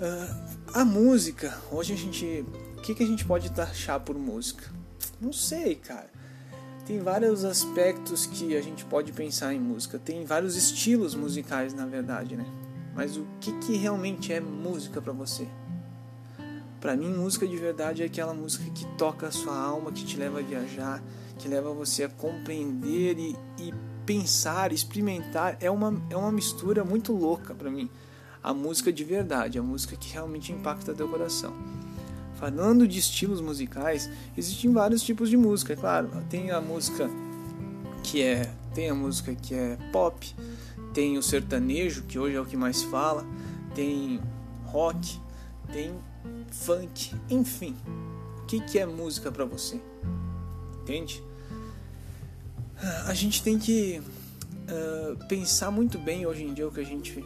Uh, 0.00 0.58
a 0.72 0.84
música, 0.84 1.58
hoje 1.72 1.92
a 1.92 1.96
gente 1.96 2.44
o 2.78 2.80
que, 2.80 2.94
que 2.94 3.02
a 3.02 3.06
gente 3.06 3.24
pode 3.24 3.50
taxar 3.50 3.98
por 4.00 4.16
música? 4.16 4.64
Não 5.20 5.32
sei, 5.32 5.74
cara. 5.74 6.08
Tem 6.86 7.00
vários 7.00 7.44
aspectos 7.44 8.24
que 8.24 8.56
a 8.56 8.62
gente 8.62 8.84
pode 8.84 9.12
pensar 9.12 9.52
em 9.52 9.58
música. 9.58 9.98
Tem 9.98 10.24
vários 10.24 10.56
estilos 10.56 11.14
musicais, 11.14 11.74
na 11.74 11.84
verdade, 11.84 12.36
né? 12.36 12.46
Mas 12.98 13.16
o 13.16 13.24
que, 13.40 13.52
que 13.60 13.76
realmente 13.76 14.32
é 14.32 14.40
música 14.40 15.00
para 15.00 15.12
você? 15.12 15.46
Para 16.80 16.96
mim, 16.96 17.14
música 17.14 17.46
de 17.46 17.56
verdade 17.56 18.02
é 18.02 18.06
aquela 18.06 18.34
música 18.34 18.68
que 18.74 18.84
toca 18.96 19.28
a 19.28 19.30
sua 19.30 19.56
alma, 19.56 19.92
que 19.92 20.04
te 20.04 20.16
leva 20.16 20.40
a 20.40 20.42
viajar, 20.42 21.00
que 21.38 21.46
leva 21.46 21.72
você 21.72 22.02
a 22.02 22.08
compreender 22.08 23.16
e, 23.16 23.36
e 23.56 23.72
pensar, 24.04 24.72
experimentar. 24.72 25.56
É 25.60 25.70
uma, 25.70 26.02
é 26.10 26.16
uma 26.16 26.32
mistura 26.32 26.82
muito 26.82 27.12
louca 27.12 27.54
para 27.54 27.70
mim. 27.70 27.88
A 28.42 28.52
música 28.52 28.92
de 28.92 29.04
verdade, 29.04 29.60
a 29.60 29.62
música 29.62 29.94
que 29.94 30.12
realmente 30.12 30.50
impacta 30.50 30.92
teu 30.92 31.08
coração. 31.08 31.54
Falando 32.34 32.88
de 32.88 32.98
estilos 32.98 33.40
musicais, 33.40 34.10
existem 34.36 34.72
vários 34.72 35.04
tipos 35.04 35.30
de 35.30 35.36
música, 35.36 35.72
é 35.72 35.76
claro. 35.76 36.10
Tem 36.28 36.50
a 36.50 36.60
música 36.60 37.08
que 38.02 38.20
é, 38.22 38.52
tem 38.74 38.90
a 38.90 38.94
música 38.94 39.36
que 39.36 39.54
é 39.54 39.78
pop, 39.92 40.34
tem 40.98 41.16
o 41.16 41.22
sertanejo, 41.22 42.02
que 42.08 42.18
hoje 42.18 42.34
é 42.34 42.40
o 42.40 42.44
que 42.44 42.56
mais 42.56 42.82
fala, 42.82 43.24
tem 43.72 44.20
rock, 44.64 45.20
tem 45.72 45.94
funk, 46.50 47.14
enfim. 47.30 47.76
O 48.42 48.46
que, 48.46 48.58
que 48.58 48.80
é 48.80 48.84
música 48.84 49.30
para 49.30 49.44
você? 49.44 49.80
Entende? 50.82 51.22
A 53.06 53.14
gente 53.14 53.44
tem 53.44 53.60
que 53.60 54.02
uh, 54.02 55.24
pensar 55.28 55.70
muito 55.70 56.00
bem 56.00 56.26
hoje 56.26 56.42
em 56.42 56.52
dia 56.52 56.66
o 56.66 56.72
que 56.72 56.80
a 56.80 56.84
gente 56.84 57.24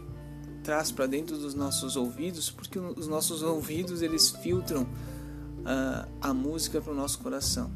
traz 0.62 0.92
para 0.92 1.06
dentro 1.06 1.38
dos 1.38 1.54
nossos 1.54 1.96
ouvidos, 1.96 2.50
porque 2.50 2.78
os 2.78 3.08
nossos 3.08 3.42
ouvidos 3.42 4.02
eles 4.02 4.28
filtram 4.28 4.82
uh, 4.82 6.06
a 6.20 6.34
música 6.34 6.78
para 6.78 6.92
o 6.92 6.94
nosso 6.94 7.20
coração. 7.20 7.70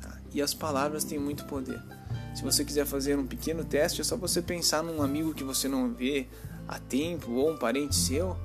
Tá? 0.00 0.18
E 0.32 0.40
as 0.40 0.54
palavras 0.54 1.04
têm 1.04 1.18
muito 1.18 1.44
poder. 1.44 1.82
Se 2.34 2.42
você 2.42 2.64
quiser 2.64 2.84
fazer 2.84 3.18
um 3.18 3.26
pequeno 3.26 3.64
teste, 3.64 4.00
é 4.00 4.04
só 4.04 4.16
você 4.16 4.42
pensar 4.42 4.82
num 4.82 5.02
amigo 5.02 5.34
que 5.34 5.44
você 5.44 5.68
não 5.68 5.92
vê 5.92 6.26
há 6.66 6.78
tempo 6.78 7.32
ou 7.32 7.52
um 7.52 7.56
parente 7.56 7.94
seu 7.94 8.36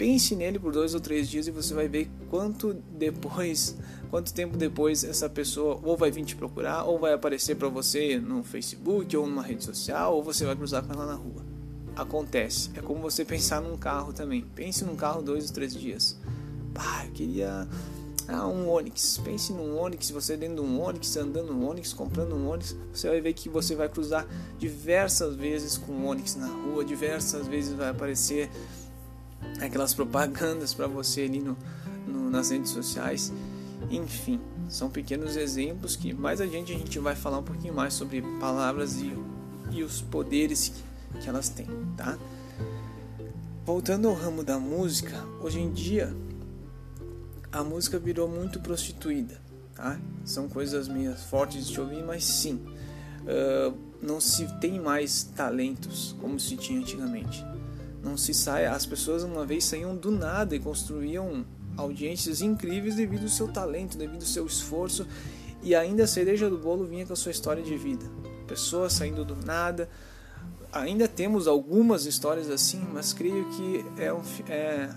Pense 0.00 0.34
nele 0.34 0.58
por 0.58 0.72
dois 0.72 0.94
ou 0.94 1.00
três 1.00 1.28
dias 1.28 1.46
e 1.46 1.50
você 1.50 1.74
vai 1.74 1.86
ver 1.86 2.10
quanto 2.30 2.72
depois, 2.72 3.76
quanto 4.08 4.32
tempo 4.32 4.56
depois 4.56 5.04
essa 5.04 5.28
pessoa 5.28 5.78
ou 5.82 5.94
vai 5.94 6.10
vir 6.10 6.24
te 6.24 6.34
procurar, 6.34 6.84
ou 6.84 6.98
vai 6.98 7.12
aparecer 7.12 7.54
para 7.56 7.68
você 7.68 8.18
no 8.18 8.42
Facebook 8.42 9.14
ou 9.14 9.26
numa 9.26 9.42
rede 9.42 9.62
social, 9.62 10.16
ou 10.16 10.22
você 10.22 10.46
vai 10.46 10.56
cruzar 10.56 10.82
com 10.82 10.94
ela 10.94 11.04
na 11.04 11.12
rua. 11.12 11.44
Acontece. 11.94 12.70
É 12.74 12.80
como 12.80 13.02
você 13.02 13.26
pensar 13.26 13.60
num 13.60 13.76
carro 13.76 14.10
também. 14.14 14.42
Pense 14.54 14.86
num 14.86 14.96
carro 14.96 15.20
dois 15.20 15.48
ou 15.48 15.52
três 15.52 15.74
dias. 15.74 16.18
Pá, 16.72 17.04
eu 17.04 17.12
queria 17.12 17.68
ah, 18.32 18.46
um 18.46 18.68
Onix. 18.68 19.18
Pense 19.18 19.52
num 19.52 19.78
Onix, 19.78 20.10
você 20.10 20.36
dentro 20.36 20.56
de 20.56 20.60
um 20.62 20.80
Onix, 20.80 21.16
andando 21.16 21.52
no 21.52 21.68
Onix, 21.68 21.92
comprando 21.92 22.34
um 22.34 22.48
Onix, 22.48 22.76
você 22.92 23.08
vai 23.08 23.20
ver 23.20 23.32
que 23.32 23.48
você 23.48 23.74
vai 23.74 23.88
cruzar 23.88 24.26
diversas 24.58 25.34
vezes 25.34 25.76
com 25.76 25.92
o 25.92 26.06
Onix 26.06 26.36
na 26.36 26.46
rua, 26.46 26.84
diversas 26.84 27.46
vezes 27.46 27.72
vai 27.72 27.88
aparecer 27.90 28.48
aquelas 29.60 29.94
propagandas 29.94 30.72
para 30.72 30.86
você 30.86 31.22
ali 31.22 31.40
no, 31.40 31.56
no, 32.06 32.30
nas 32.30 32.50
redes 32.50 32.70
sociais. 32.70 33.32
Enfim, 33.90 34.40
são 34.68 34.88
pequenos 34.88 35.36
exemplos 35.36 35.96
que 35.96 36.12
mais 36.12 36.40
adiante 36.40 36.72
a 36.72 36.78
gente 36.78 36.98
vai 36.98 37.16
falar 37.16 37.38
um 37.38 37.42
pouquinho 37.42 37.74
mais 37.74 37.94
sobre 37.94 38.22
palavras 38.38 39.00
e, 39.00 39.12
e 39.72 39.82
os 39.82 40.00
poderes 40.00 40.68
que, 40.68 41.20
que 41.20 41.28
elas 41.28 41.48
têm, 41.48 41.66
tá? 41.96 42.16
Voltando 43.66 44.08
ao 44.08 44.14
ramo 44.14 44.44
da 44.44 44.58
música, 44.58 45.24
hoje 45.40 45.58
em 45.58 45.70
dia 45.70 46.14
a 47.52 47.64
música 47.64 47.98
virou 47.98 48.28
muito 48.28 48.60
prostituída, 48.60 49.40
tá? 49.74 49.98
São 50.24 50.48
coisas 50.48 50.88
meio 50.88 51.14
fortes 51.14 51.68
de 51.68 51.80
ouvir, 51.80 52.02
mas 52.04 52.24
sim, 52.24 52.62
uh, 53.22 53.76
não 54.02 54.20
se 54.20 54.46
tem 54.58 54.80
mais 54.80 55.22
talentos 55.22 56.14
como 56.20 56.38
se 56.38 56.56
tinha 56.56 56.78
antigamente 56.78 57.44
não 58.02 58.16
se 58.16 58.32
sai. 58.34 58.66
As 58.66 58.86
pessoas 58.86 59.22
uma 59.22 59.44
vez 59.44 59.64
saíam 59.64 59.96
do 59.96 60.10
nada 60.10 60.54
e 60.54 60.58
construíam 60.58 61.44
audiências 61.76 62.40
incríveis 62.40 62.96
devido 62.96 63.22
ao 63.22 63.28
seu 63.28 63.48
talento, 63.48 63.96
devido 63.96 64.20
ao 64.20 64.26
seu 64.26 64.46
esforço 64.46 65.06
e 65.62 65.74
ainda 65.74 66.04
a 66.04 66.06
cereja 66.06 66.48
do 66.48 66.58
bolo 66.58 66.86
vinha 66.86 67.06
com 67.06 67.12
a 67.12 67.16
sua 67.16 67.30
história 67.30 67.62
de 67.62 67.76
vida. 67.76 68.04
Pessoas 68.46 68.94
saindo 68.94 69.24
do 69.24 69.36
nada. 69.36 69.88
Ainda 70.72 71.08
temos 71.08 71.48
algumas 71.48 72.06
histórias 72.06 72.48
assim, 72.48 72.80
mas 72.92 73.12
creio 73.12 73.44
que 73.50 73.84
é, 74.00 74.12
um, 74.12 74.22
é, 74.48 74.88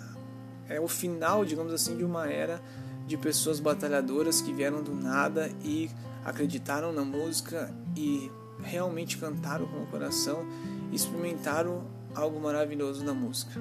é 0.70 0.80
o 0.80 0.88
final, 0.88 1.46
digamos 1.46 1.74
assim, 1.74 1.98
de 1.98 2.04
uma 2.04 2.28
era 2.28 2.62
de 3.06 3.18
pessoas 3.18 3.60
batalhadoras 3.60 4.42
que 4.42 4.54
vieram 4.54 4.82
do 4.82 4.94
nada 4.94 5.52
e 5.64 5.90
acreditaram 6.24 6.94
na 6.94 7.04
música 7.04 7.74
e 7.96 8.32
realmente 8.62 9.18
cantaram 9.18 9.66
com 9.68 9.84
o 9.84 9.88
coração, 9.88 10.46
experimentaram 10.92 11.84
algo 12.16 12.40
maravilhoso 12.40 13.04
na 13.04 13.14
música. 13.14 13.60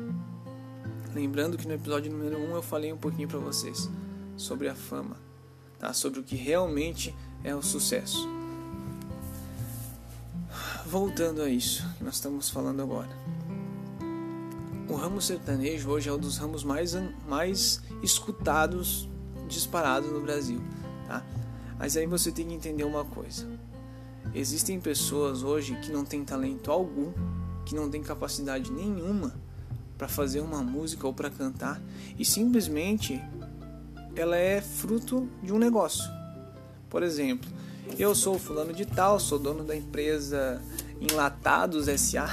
Lembrando 1.15 1.59
que 1.59 1.67
no 1.67 1.75
episódio 1.75 2.11
número 2.11 2.39
1 2.39 2.51
um 2.51 2.55
eu 2.55 2.63
falei 2.63 2.93
um 2.93 2.97
pouquinho 2.97 3.29
para 3.29 3.39
vocês 3.39 3.91
sobre 4.37 4.69
a 4.69 4.75
fama, 4.75 5.17
tá? 5.79 5.93
Sobre 5.93 6.21
o 6.21 6.23
que 6.23 6.37
realmente 6.37 7.15
é 7.45 7.55
o 7.55 7.63
sucesso. 7.63 8.29
Voltando 10.87 11.43
a 11.43 11.49
isso 11.49 11.87
que 11.97 12.05
nós 12.05 12.15
estamos 12.15 12.49
falando 12.49 12.83
agora. 12.83 13.11
O 14.89 14.95
ramo 14.95 15.21
sertanejo 15.21 15.89
hoje 15.91 16.09
é 16.09 16.13
um 16.13 16.19
dos 16.19 16.39
ramos 16.39 16.65
mais, 16.65 16.95
mais 17.29 17.83
escutados, 18.03 19.09
disparados 19.49 20.11
no 20.11 20.21
Brasil, 20.21 20.61
tá? 21.07 21.25
Mas 21.79 21.97
aí 21.97 22.07
você 22.07 22.31
tem 22.31 22.47
que 22.49 22.55
entender 22.55 22.85
uma 22.85 23.05
coisa. 23.05 23.49
Existem 24.35 24.81
pessoas 24.81 25.43
hoje 25.43 25.77
que 25.77 25.91
não 25.91 26.05
têm 26.05 26.25
talento 26.25 26.71
algum 26.71 27.13
que 27.65 27.75
não 27.75 27.89
tem 27.89 28.03
capacidade 28.03 28.71
nenhuma 28.73 29.35
para 29.97 30.09
fazer 30.09 30.41
uma 30.41 30.63
música 30.63 31.07
ou 31.07 31.15
para 31.15 31.31
cantar 31.31 31.81
e 32.19 32.25
simplesmente 32.25 33.21
ela 34.15 34.37
é 34.37 34.61
fruto 34.61 35.29
de 35.43 35.53
um 35.53 35.59
negócio. 35.59 36.05
Por 36.91 37.03
exemplo, 37.03 37.51
eu 37.99 38.15
sou 38.15 38.39
fulano 38.39 38.73
de 38.73 38.85
tal, 38.85 39.19
sou 39.19 39.39
dono 39.39 39.65
da 39.65 39.77
empresa 39.77 40.61
Enlatados 41.01 41.87
SA. 42.01 42.29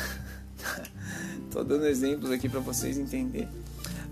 Tô 1.51 1.63
dando 1.63 1.85
exemplos 1.85 2.31
aqui 2.31 2.47
para 2.47 2.59
vocês 2.59 2.97
entenderem. 2.97 3.49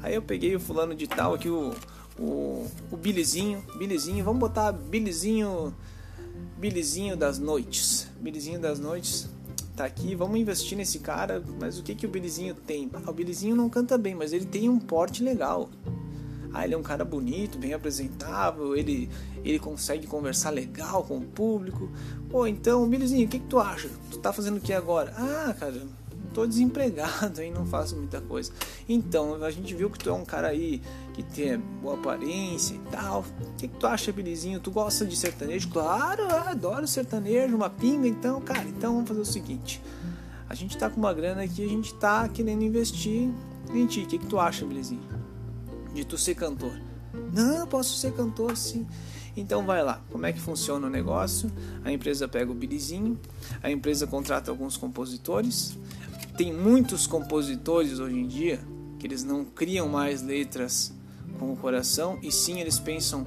Aí 0.02 0.16
eu 0.16 0.22
peguei 0.22 0.56
o 0.56 0.60
fulano 0.60 0.96
de 0.96 1.08
tal 1.08 1.34
aqui, 1.34 1.50
o, 1.50 1.74
o, 2.20 2.66
o 2.92 2.98
Bilizinho, 2.98 3.64
Bilizinho, 3.78 4.24
vamos 4.24 4.40
botar 4.40 4.72
Bilizinho, 4.72 5.74
Bilizinho 6.58 7.16
das 7.16 7.38
noites. 7.40 8.08
Bilizinho 8.20 8.60
das 8.60 8.80
noites 8.80 9.30
tá 9.76 9.86
aqui, 9.86 10.16
vamos 10.16 10.40
investir 10.40 10.76
nesse 10.76 10.98
cara, 10.98 11.44
mas 11.60 11.78
o 11.78 11.84
que 11.84 11.94
que 11.94 12.08
o 12.08 12.10
Bilizinho 12.10 12.56
tem? 12.56 12.90
Ah, 12.94 13.12
o 13.12 13.14
Bilizinho 13.14 13.56
não 13.56 13.70
canta 13.70 13.96
bem, 13.98 14.16
mas 14.16 14.34
ele 14.34 14.46
tem 14.46 14.68
um 14.68 14.80
porte 14.80 15.24
legal. 15.24 15.70
Ah, 16.52 16.66
ele 16.66 16.74
é 16.74 16.78
um 16.78 16.82
cara 16.82 17.06
bonito, 17.06 17.60
bem 17.60 17.74
apresentável, 17.74 18.76
ele, 18.76 19.08
ele 19.44 19.60
consegue 19.60 20.08
conversar 20.08 20.50
legal 20.50 21.04
com 21.04 21.20
o 21.20 21.22
público. 21.22 21.92
Pô, 22.30 22.48
então, 22.48 22.90
Bilizinho, 22.90 23.28
o 23.28 23.30
que 23.30 23.38
que 23.38 23.46
tu 23.46 23.60
acha? 23.60 23.90
Tu 24.10 24.18
tá 24.18 24.34
fazendo 24.34 24.58
o 24.58 24.62
que 24.62 24.74
agora? 24.74 25.14
Ah, 25.16 25.54
cara, 25.54 25.84
tô 26.38 26.46
desempregado 26.46 27.42
aí, 27.42 27.50
não 27.50 27.66
faço 27.66 27.96
muita 27.96 28.22
coisa. 28.22 28.52
Então, 28.88 29.44
a 29.44 29.50
gente 29.50 29.74
viu 29.74 29.90
que 29.90 29.98
tu 29.98 30.12
é 30.12 30.14
um 30.14 30.24
cara 30.24 30.50
aí 30.50 30.84
que 31.16 31.24
tem 31.24 31.58
boa 31.82 31.96
aparência 31.96 32.76
e 32.76 32.80
tal. 32.92 33.26
O 33.42 33.56
que, 33.56 33.68
que 33.68 33.76
tu 33.76 33.88
acha, 33.88 34.12
Bilizinho? 34.12 34.60
Tu 34.60 34.70
gosta 34.70 35.04
de 35.04 35.16
sertanejo? 35.16 35.68
Claro, 35.70 36.22
eu 36.22 36.38
adoro 36.38 36.88
sertanejo, 36.88 37.56
uma 37.56 37.72
pinga. 37.72 38.08
Então, 38.08 38.40
cara, 38.40 38.66
então 38.70 38.94
vamos 38.94 39.08
fazer 39.08 39.22
o 39.22 39.26
seguinte. 39.26 39.82
A 40.48 40.54
gente 40.54 40.78
tá 40.78 40.92
com 40.92 41.00
uma 41.00 41.12
grana 41.12 41.42
aqui, 41.42 41.66
a 41.66 41.68
gente 41.68 41.92
tá 41.96 42.30
querendo 42.30 42.64
investir 42.64 43.32
em 43.74 43.88
ti. 43.88 44.02
O 44.02 44.06
que, 44.06 44.20
que 44.20 44.28
tu 44.28 44.40
acha, 44.40 44.64
Bilizinho? 44.64 45.02
De 45.92 46.06
tu 46.06 46.20
ser 46.20 46.36
cantor? 46.36 46.80
Não, 47.34 47.66
posso 47.66 47.98
ser 47.98 48.14
cantor 48.14 48.56
sim. 48.56 48.86
Então 49.36 49.66
vai 49.66 49.84
lá, 49.84 50.02
como 50.12 50.26
é 50.26 50.34
que 50.34 50.40
funciona 50.40 50.86
o 50.86 50.90
negócio? 50.90 51.52
A 51.84 51.92
empresa 51.92 52.28
pega 52.28 52.52
o 52.52 52.56
bilizinho, 52.56 53.20
a 53.62 53.70
empresa 53.70 54.08
contrata 54.08 54.50
alguns 54.50 54.78
compositores, 54.78 55.78
tem 56.38 56.54
muitos 56.54 57.08
compositores 57.08 58.00
hoje 58.00 58.16
em 58.16 58.28
dia 58.28 58.60
que 59.00 59.08
eles 59.08 59.24
não 59.24 59.44
criam 59.44 59.90
mais 59.90 60.22
letras 60.22 60.94
com 61.40 61.52
o 61.52 61.58
coração 61.58 62.20
e 62.22 62.32
sim 62.32 62.60
eles 62.60 62.78
pensam 62.78 63.26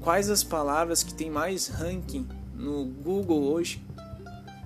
quais 0.00 0.30
as 0.30 0.42
palavras 0.42 1.02
que 1.02 1.12
tem 1.12 1.30
mais 1.30 1.68
ranking 1.68 2.26
no 2.54 2.86
Google 2.86 3.44
hoje, 3.44 3.84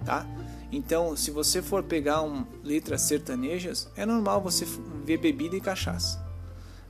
tá? 0.05 0.27
Então, 0.71 1.17
se 1.17 1.31
você 1.31 1.61
for 1.61 1.83
pegar 1.83 2.23
um, 2.23 2.47
letras 2.63 3.03
sertanejas, 3.03 3.89
é 3.97 4.07
normal 4.07 4.41
você 4.41 4.65
ver 5.05 5.19
bebida 5.19 5.57
e 5.57 5.61
cachaça. 5.61 6.25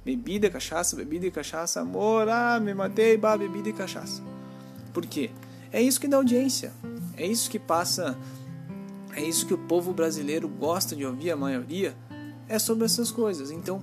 Bebida, 0.04 0.50
cachaça, 0.50 0.94
bebida 0.94 1.26
e 1.26 1.30
cachaça, 1.30 1.80
amor, 1.80 2.28
ah, 2.28 2.60
me 2.60 2.74
matei, 2.74 3.16
bah, 3.16 3.36
bebida 3.36 3.68
e 3.68 3.72
cachaça. 3.72 4.22
Por 4.92 5.06
quê? 5.06 5.30
É 5.72 5.80
isso 5.80 6.00
que 6.00 6.06
dá 6.06 6.18
audiência. 6.18 6.72
É 7.16 7.26
isso 7.26 7.50
que 7.50 7.58
passa 7.58 8.16
é 9.14 9.22
isso 9.22 9.46
que 9.46 9.54
o 9.54 9.58
povo 9.58 9.92
brasileiro 9.92 10.48
gosta 10.48 10.96
de 10.96 11.04
ouvir, 11.04 11.30
a 11.30 11.36
maioria, 11.36 11.96
é 12.48 12.58
sobre 12.58 12.84
essas 12.84 13.10
coisas. 13.10 13.50
Então, 13.50 13.82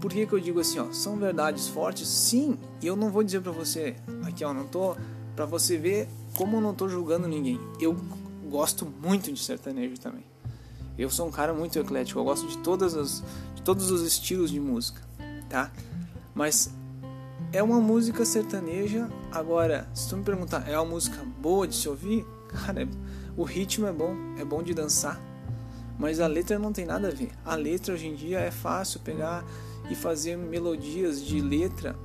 Por 0.00 0.12
que, 0.12 0.26
que 0.26 0.32
eu 0.32 0.40
digo 0.40 0.60
assim, 0.60 0.78
ó? 0.78 0.92
São 0.92 1.16
verdades 1.16 1.68
fortes? 1.68 2.06
Sim. 2.06 2.58
E 2.82 2.86
eu 2.86 2.94
não 2.96 3.10
vou 3.10 3.22
dizer 3.22 3.40
para 3.40 3.52
você, 3.52 3.96
aqui 4.24 4.44
ó, 4.44 4.52
não 4.52 4.66
tô 4.66 4.94
para 5.34 5.46
você 5.46 5.76
ver 5.78 6.08
como 6.36 6.58
eu 6.58 6.60
não 6.60 6.74
tô 6.74 6.88
julgando 6.88 7.26
ninguém. 7.26 7.58
Eu 7.80 7.96
gosto 8.48 8.86
muito 9.02 9.32
de 9.32 9.42
sertanejo 9.42 9.98
também. 9.98 10.24
Eu 10.98 11.10
sou 11.10 11.26
um 11.26 11.30
cara 11.30 11.52
muito 11.52 11.78
eclético, 11.78 12.20
eu 12.20 12.24
gosto 12.24 12.46
de 12.46 12.58
todas 12.58 12.94
as 12.94 13.22
de 13.54 13.62
todos 13.62 13.90
os 13.90 14.02
estilos 14.02 14.50
de 14.50 14.60
música, 14.60 15.02
tá? 15.48 15.70
Mas 16.34 16.70
é 17.52 17.62
uma 17.62 17.80
música 17.80 18.24
sertaneja. 18.24 19.08
Agora, 19.30 19.88
se 19.92 20.08
tu 20.08 20.16
me 20.16 20.22
perguntar, 20.22 20.68
é 20.68 20.78
uma 20.78 20.90
música 20.90 21.22
boa 21.40 21.66
de 21.66 21.74
se 21.74 21.88
ouvir? 21.88 22.24
Cara, 22.48 22.82
é, 22.82 22.88
o 23.36 23.42
ritmo 23.42 23.86
é 23.86 23.92
bom, 23.92 24.14
é 24.38 24.44
bom 24.44 24.62
de 24.62 24.74
dançar. 24.74 25.20
Mas 25.98 26.20
a 26.20 26.26
letra 26.26 26.58
não 26.58 26.72
tem 26.72 26.84
nada 26.84 27.08
a 27.08 27.10
ver. 27.10 27.30
A 27.44 27.54
letra 27.54 27.94
hoje 27.94 28.06
em 28.06 28.14
dia 28.14 28.38
é 28.40 28.50
fácil 28.50 29.00
pegar 29.00 29.44
e 29.90 29.94
fazer 29.94 30.36
melodias 30.36 31.22
de 31.22 31.40
letra. 31.40 31.96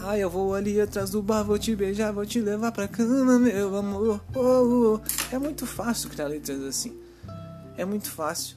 Ah, 0.00 0.18
eu 0.18 0.30
vou 0.30 0.54
ali 0.54 0.80
atrás 0.80 1.10
do 1.10 1.22
bar, 1.22 1.42
vou 1.42 1.58
te 1.58 1.76
beijar, 1.76 2.12
vou 2.12 2.24
te 2.24 2.40
levar 2.40 2.72
pra 2.72 2.88
cama, 2.88 3.38
meu 3.38 3.76
amor. 3.76 4.22
Oh, 4.34 4.40
oh. 4.96 5.00
É 5.34 5.38
muito 5.38 5.66
fácil 5.66 6.08
criar 6.08 6.28
letras 6.28 6.62
assim. 6.62 6.96
É 7.76 7.84
muito 7.84 8.10
fácil. 8.10 8.56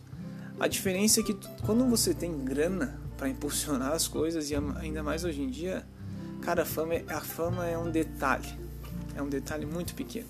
A 0.58 0.68
diferença 0.68 1.20
é 1.20 1.24
que 1.24 1.36
quando 1.66 1.86
você 1.90 2.14
tem 2.14 2.46
grana 2.46 2.98
para 3.18 3.28
impulsionar 3.28 3.92
as 3.92 4.08
coisas 4.08 4.50
e 4.50 4.56
ainda 4.56 5.04
mais 5.04 5.26
hoje 5.26 5.42
em 5.42 5.50
dia, 5.50 5.86
Cara, 6.46 6.62
a 6.62 6.66
fama, 6.66 6.94
é, 6.94 7.04
a 7.10 7.22
fama 7.22 7.66
é 7.66 7.76
um 7.76 7.90
detalhe. 7.90 8.48
É 9.16 9.22
um 9.22 9.28
detalhe 9.28 9.66
muito 9.66 9.96
pequeno. 9.96 10.28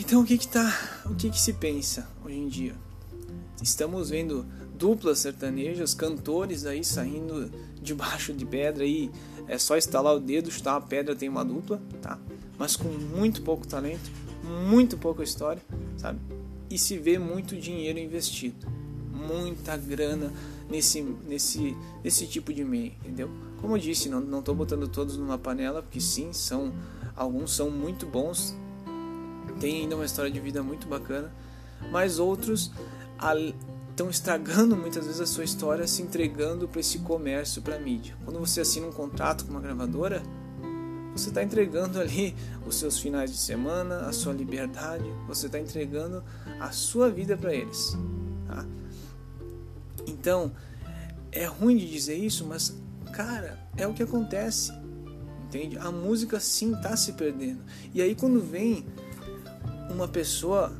Então 0.00 0.22
o 0.22 0.24
que 0.24 0.38
que 0.38 0.48
tá, 0.48 1.02
o 1.04 1.14
que 1.14 1.28
que 1.28 1.40
se 1.40 1.52
pensa 1.52 2.08
hoje 2.24 2.36
em 2.36 2.48
dia? 2.48 2.74
Estamos 3.62 4.08
vendo 4.08 4.46
duplas 4.74 5.18
sertanejas, 5.18 5.92
cantores 5.92 6.64
aí 6.64 6.82
saindo 6.82 7.50
debaixo 7.80 8.32
de 8.32 8.46
pedra 8.46 8.84
aí, 8.84 9.10
é 9.46 9.58
só 9.58 9.76
instalar 9.76 10.14
o 10.16 10.20
dedo, 10.20 10.50
chutar 10.50 10.72
uma 10.72 10.80
pedra 10.80 11.14
tem 11.14 11.28
uma 11.28 11.44
dupla, 11.44 11.80
tá? 12.00 12.18
Mas 12.58 12.74
com 12.74 12.88
muito 12.88 13.42
pouco 13.42 13.66
talento, 13.66 14.10
muito 14.66 14.96
pouca 14.96 15.22
história, 15.22 15.62
sabe? 15.98 16.18
E 16.70 16.78
se 16.78 16.96
vê 16.96 17.18
muito 17.18 17.54
dinheiro 17.54 17.98
investido, 17.98 18.66
muita 19.12 19.76
grana 19.76 20.32
nesse 20.70 21.02
nesse 21.02 21.76
nesse 22.02 22.26
tipo 22.26 22.52
de 22.52 22.64
meio, 22.64 22.92
entendeu? 23.02 23.30
Como 23.60 23.76
eu 23.76 23.78
disse, 23.78 24.08
não 24.08 24.38
estou 24.38 24.54
botando 24.54 24.88
todos 24.88 25.18
numa 25.18 25.36
panela, 25.36 25.82
porque 25.82 26.00
sim, 26.00 26.32
são 26.32 26.72
alguns 27.14 27.54
são 27.54 27.70
muito 27.70 28.06
bons, 28.06 28.56
têm 29.62 29.82
ainda 29.82 29.94
uma 29.94 30.04
história 30.04 30.30
de 30.30 30.40
vida 30.40 30.62
muito 30.62 30.88
bacana, 30.88 31.32
mas 31.90 32.18
outros 32.18 32.72
estão 33.88 34.10
estragando 34.10 34.76
muitas 34.76 35.06
vezes 35.06 35.20
a 35.20 35.26
sua 35.26 35.44
história, 35.44 35.86
se 35.86 36.02
entregando 36.02 36.66
para 36.66 36.80
esse 36.80 36.98
comércio, 36.98 37.62
para 37.62 37.76
a 37.76 37.78
mídia. 37.78 38.16
Quando 38.24 38.40
você 38.40 38.60
assina 38.60 38.86
um 38.86 38.92
contrato 38.92 39.44
com 39.44 39.52
uma 39.52 39.60
gravadora, 39.60 40.22
você 41.14 41.28
está 41.28 41.42
entregando 41.42 42.00
ali 42.00 42.34
os 42.66 42.76
seus 42.76 42.98
finais 42.98 43.30
de 43.30 43.36
semana, 43.36 44.00
a 44.00 44.12
sua 44.12 44.32
liberdade, 44.32 45.04
você 45.28 45.46
está 45.46 45.60
entregando 45.60 46.24
a 46.58 46.72
sua 46.72 47.08
vida 47.08 47.36
para 47.36 47.54
eles. 47.54 47.96
Tá? 48.46 48.66
Então, 50.06 50.52
é 51.30 51.44
ruim 51.44 51.76
de 51.76 51.88
dizer 51.88 52.16
isso, 52.16 52.44
mas 52.44 52.74
Cara, 53.12 53.58
é 53.76 53.86
o 53.86 53.92
que 53.92 54.02
acontece. 54.02 54.72
Entende? 55.44 55.76
A 55.78 55.92
música 55.92 56.40
sim 56.40 56.74
tá 56.80 56.96
se 56.96 57.12
perdendo. 57.12 57.60
E 57.92 58.00
aí 58.00 58.14
quando 58.14 58.40
vem 58.40 58.86
uma 59.92 60.08
pessoa 60.08 60.72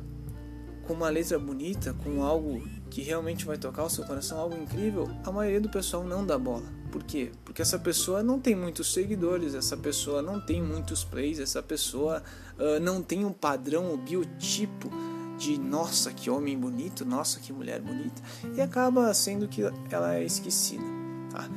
com 0.87 0.93
uma 0.93 1.09
letra 1.09 1.39
bonita, 1.39 1.93
com 2.03 2.23
algo 2.23 2.61
que 2.89 3.01
realmente 3.01 3.45
vai 3.45 3.57
tocar 3.57 3.83
o 3.83 3.89
seu 3.89 4.03
coração, 4.03 4.37
algo 4.39 4.55
incrível, 4.55 5.09
a 5.23 5.31
maioria 5.31 5.61
do 5.61 5.69
pessoal 5.69 6.03
não 6.03 6.25
dá 6.25 6.37
bola. 6.37 6.65
Por 6.91 7.03
quê? 7.03 7.31
Porque 7.43 7.61
essa 7.61 7.79
pessoa 7.79 8.21
não 8.21 8.39
tem 8.39 8.55
muitos 8.55 8.93
seguidores, 8.93 9.55
essa 9.55 9.75
pessoa 9.75 10.21
não 10.21 10.39
tem 10.39 10.61
muitos 10.61 11.03
plays, 11.03 11.39
essa 11.39 11.63
pessoa 11.63 12.21
uh, 12.57 12.79
não 12.79 13.01
tem 13.01 13.25
um 13.25 13.33
padrão, 13.33 13.93
um 13.93 13.97
biotipo 13.97 14.91
de 15.37 15.57
nossa 15.57 16.13
que 16.13 16.29
homem 16.29 16.57
bonito, 16.57 17.03
nossa 17.03 17.39
que 17.39 17.51
mulher 17.51 17.81
bonita, 17.81 18.21
e 18.55 18.61
acaba 18.61 19.11
sendo 19.13 19.47
que 19.47 19.63
ela 19.89 20.15
é 20.15 20.23
esquecida. 20.23 20.83
Tá? 21.31 21.49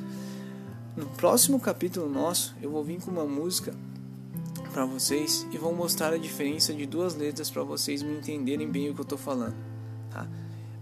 No 0.97 1.05
próximo 1.05 1.61
capítulo 1.61 2.09
nosso, 2.09 2.57
eu 2.63 2.71
vou 2.71 2.83
vir 2.83 2.99
com 3.03 3.11
uma 3.11 3.27
música 3.27 3.75
para 4.77 4.85
vocês 4.85 5.47
e 5.51 5.57
vou 5.57 5.75
mostrar 5.75 6.13
a 6.13 6.19
diferença 6.19 6.75
de 6.75 6.85
duas 6.85 7.15
letras 7.15 7.49
para 7.49 7.63
vocês 7.63 8.03
me 8.03 8.19
entenderem 8.19 8.69
bem 8.69 8.91
o 8.91 8.95
que 8.95 9.01
eu 9.01 9.05
estou 9.05 9.17
falando. 9.17 9.57
Tá? 10.11 10.29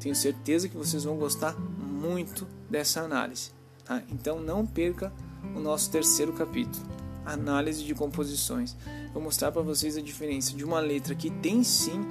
Tenho 0.00 0.16
certeza 0.16 0.68
que 0.68 0.76
vocês 0.76 1.04
vão 1.04 1.16
gostar 1.16 1.54
muito 1.56 2.44
dessa 2.68 3.02
análise. 3.02 3.52
Tá? 3.84 4.02
Então 4.10 4.40
não 4.40 4.66
perca 4.66 5.12
o 5.54 5.60
nosso 5.60 5.92
terceiro 5.92 6.32
capítulo, 6.32 6.84
análise 7.24 7.84
de 7.84 7.94
composições. 7.94 8.76
Vou 9.12 9.22
mostrar 9.22 9.52
para 9.52 9.62
vocês 9.62 9.96
a 9.96 10.02
diferença 10.02 10.56
de 10.56 10.64
uma 10.64 10.80
letra 10.80 11.14
que 11.14 11.30
tem 11.30 11.62
sim 11.62 12.04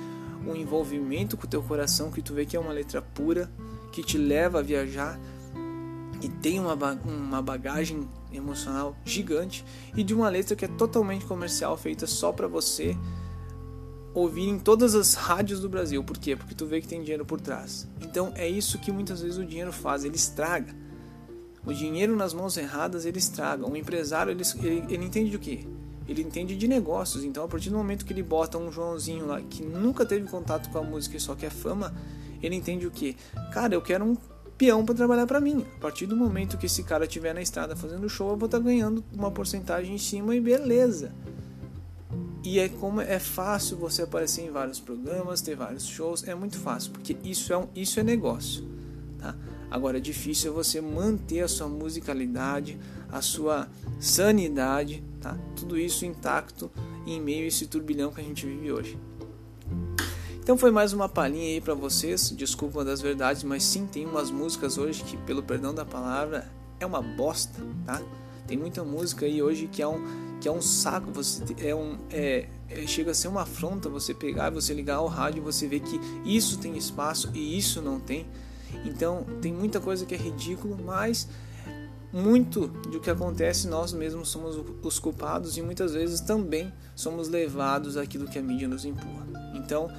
um 0.47 0.55
envolvimento 0.55 1.35
com 1.35 1.45
o 1.45 1.49
teu 1.49 1.61
coração, 1.61 2.11
que 2.11 2.21
tu 2.21 2.33
vê 2.33 2.45
que 2.45 2.55
é 2.55 2.59
uma 2.61 2.71
letra 2.71 3.01
pura, 3.01 3.51
que 3.91 4.01
te 4.01 4.17
leva 4.17 4.59
a 4.59 4.61
viajar 4.61 5.19
e 6.21 6.29
tem 6.29 6.61
uma, 6.61 6.75
uma 7.03 7.41
bagagem 7.41 8.07
emocional 8.33 8.95
gigante 9.05 9.63
e 9.95 10.03
de 10.03 10.13
uma 10.13 10.29
letra 10.29 10.55
que 10.55 10.65
é 10.65 10.67
totalmente 10.67 11.25
comercial, 11.25 11.77
feita 11.77 12.07
só 12.07 12.31
para 12.31 12.47
você 12.47 12.97
ouvir 14.13 14.47
em 14.47 14.59
todas 14.59 14.95
as 14.95 15.15
rádios 15.15 15.59
do 15.59 15.67
Brasil. 15.67 16.03
Por 16.03 16.17
quê? 16.17 16.35
Porque 16.35 16.53
tu 16.53 16.65
vê 16.65 16.79
que 16.79 16.87
tem 16.87 17.01
dinheiro 17.01 17.25
por 17.25 17.41
trás. 17.41 17.87
Então 18.01 18.31
é 18.35 18.47
isso 18.47 18.77
que 18.79 18.91
muitas 18.91 19.21
vezes 19.21 19.37
o 19.37 19.45
dinheiro 19.45 19.73
faz, 19.73 20.03
ele 20.03 20.15
estraga. 20.15 20.73
O 21.65 21.73
dinheiro 21.73 22.15
nas 22.15 22.33
mãos 22.33 22.57
erradas 22.57 23.05
ele 23.05 23.17
estraga. 23.17 23.65
Um 23.65 23.75
empresário 23.75 24.31
ele, 24.31 24.43
ele, 24.61 24.93
ele 24.93 25.05
entende 25.05 25.31
de 25.31 25.39
quê? 25.39 25.65
Ele 26.07 26.21
entende 26.21 26.55
de 26.55 26.67
negócios. 26.67 27.23
Então 27.23 27.43
a 27.43 27.47
partir 27.47 27.69
do 27.69 27.77
momento 27.77 28.05
que 28.05 28.13
ele 28.13 28.23
bota 28.23 28.57
um 28.57 28.71
Joãozinho 28.71 29.25
lá 29.25 29.41
que 29.41 29.63
nunca 29.63 30.05
teve 30.05 30.27
contato 30.29 30.69
com 30.69 30.77
a 30.77 30.83
música 30.83 31.17
e 31.17 31.19
só 31.19 31.33
quer 31.35 31.49
fama, 31.51 31.93
ele 32.41 32.55
entende 32.55 32.85
o 32.85 32.91
que? 32.91 33.15
Cara, 33.51 33.73
eu 33.73 33.81
quero 33.81 34.05
um 34.05 34.15
peão 34.63 34.85
para 34.85 34.95
trabalhar 34.95 35.27
para 35.27 35.41
mim. 35.41 35.65
A 35.75 35.81
partir 35.81 36.05
do 36.05 36.15
momento 36.15 36.57
que 36.57 36.67
esse 36.67 36.83
cara 36.83 37.03
estiver 37.03 37.33
na 37.33 37.41
estrada 37.41 37.75
fazendo 37.75 38.07
show, 38.07 38.29
eu 38.29 38.37
vou 38.37 38.45
estar 38.45 38.59
tá 38.59 38.63
ganhando 38.63 39.03
uma 39.11 39.29
porcentagem 39.29 39.93
em 39.93 39.97
cima 39.97 40.33
e 40.33 40.39
beleza. 40.39 41.11
E 42.45 42.59
é 42.59 42.69
como 42.69 43.01
é 43.01 43.19
fácil 43.19 43.77
você 43.77 44.03
aparecer 44.03 44.45
em 44.45 44.51
vários 44.51 44.79
programas, 44.79 45.41
ter 45.41 45.55
vários 45.55 45.85
shows, 45.85 46.25
é 46.25 46.33
muito 46.33 46.57
fácil, 46.57 46.91
porque 46.91 47.17
isso 47.23 47.51
é 47.51 47.57
um, 47.57 47.67
isso 47.75 47.99
é 47.99 48.03
negócio, 48.03 48.65
tá? 49.17 49.35
Agora 49.69 49.97
é 49.97 50.01
difícil 50.01 50.53
você 50.53 50.79
manter 50.79 51.41
a 51.41 51.47
sua 51.47 51.67
musicalidade, 51.67 52.77
a 53.09 53.21
sua 53.21 53.67
sanidade, 53.99 55.03
tá? 55.21 55.37
Tudo 55.57 55.77
isso 55.77 56.05
intacto 56.05 56.71
em 57.05 57.19
meio 57.19 57.43
a 57.43 57.47
esse 57.47 57.65
turbilhão 57.67 58.11
que 58.11 58.21
a 58.21 58.23
gente 58.23 58.45
vive 58.45 58.71
hoje. 58.71 58.97
Então 60.43 60.57
foi 60.57 60.71
mais 60.71 60.91
uma 60.91 61.07
palhinha 61.07 61.53
aí 61.53 61.61
para 61.61 61.73
vocês, 61.73 62.29
desculpa 62.31 62.83
das 62.83 62.99
verdades, 62.99 63.43
mas 63.43 63.63
sim 63.63 63.87
tem 63.87 64.05
umas 64.05 64.29
músicas 64.29 64.77
hoje 64.77 65.01
que, 65.01 65.15
pelo 65.15 65.41
perdão 65.41 65.73
da 65.73 65.85
palavra, 65.85 66.51
é 66.81 66.85
uma 66.85 67.01
bosta, 67.01 67.61
tá? 67.85 68.01
Tem 68.45 68.57
muita 68.57 68.83
música 68.83 69.25
aí 69.25 69.41
hoje 69.41 69.69
que 69.71 69.81
é 69.81 69.87
um, 69.87 70.03
que 70.41 70.49
é 70.49 70.51
um 70.51 70.61
saco, 70.61 71.13
você 71.13 71.45
é 71.59 71.73
um 71.73 71.97
é, 72.11 72.49
é, 72.69 72.85
chega 72.85 73.11
a 73.11 73.13
ser 73.13 73.29
uma 73.29 73.43
afronta 73.43 73.87
você 73.87 74.13
pegar, 74.13 74.49
você 74.49 74.73
ligar 74.73 74.97
ao 74.97 75.07
rádio 75.07 75.41
você 75.41 75.65
ver 75.65 75.79
que 75.79 75.97
isso 76.25 76.57
tem 76.57 76.75
espaço 76.75 77.31
e 77.33 77.57
isso 77.57 77.81
não 77.81 77.97
tem. 77.97 78.27
Então 78.83 79.25
tem 79.41 79.53
muita 79.53 79.79
coisa 79.79 80.05
que 80.05 80.13
é 80.13 80.17
ridículo, 80.17 80.77
mas 80.83 81.25
muito 82.11 82.67
do 82.67 82.99
que 82.99 83.09
acontece 83.09 83.65
nós 83.65 83.93
mesmos 83.93 84.27
somos 84.27 84.61
os 84.83 84.99
culpados 84.99 85.57
e 85.57 85.61
muitas 85.61 85.93
vezes 85.93 86.19
também 86.19 86.71
somos 86.97 87.29
levados 87.29 87.95
àquilo 87.95 88.27
que 88.27 88.37
a 88.37 88.41
mídia 88.41 88.67
nos 88.67 88.83
empurra. 88.83 89.25
Então 89.55 89.89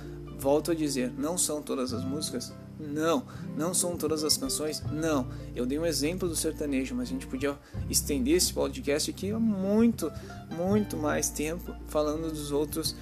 Volto 0.44 0.72
a 0.72 0.74
dizer, 0.74 1.10
não 1.16 1.38
são 1.38 1.62
todas 1.62 1.94
as 1.94 2.04
músicas? 2.04 2.52
Não. 2.78 3.26
Não 3.56 3.72
são 3.72 3.96
todas 3.96 4.22
as 4.22 4.36
canções? 4.36 4.82
Não. 4.92 5.26
Eu 5.56 5.64
dei 5.64 5.78
um 5.78 5.86
exemplo 5.86 6.28
do 6.28 6.36
sertanejo, 6.36 6.94
mas 6.94 7.08
a 7.08 7.12
gente 7.12 7.26
podia 7.26 7.58
estender 7.88 8.36
esse 8.36 8.52
podcast 8.52 9.10
aqui 9.10 9.30
há 9.30 9.38
muito, 9.38 10.12
muito 10.54 10.98
mais 10.98 11.30
tempo 11.30 11.74
falando 11.88 12.30
dos 12.30 12.52
outros, 12.52 12.94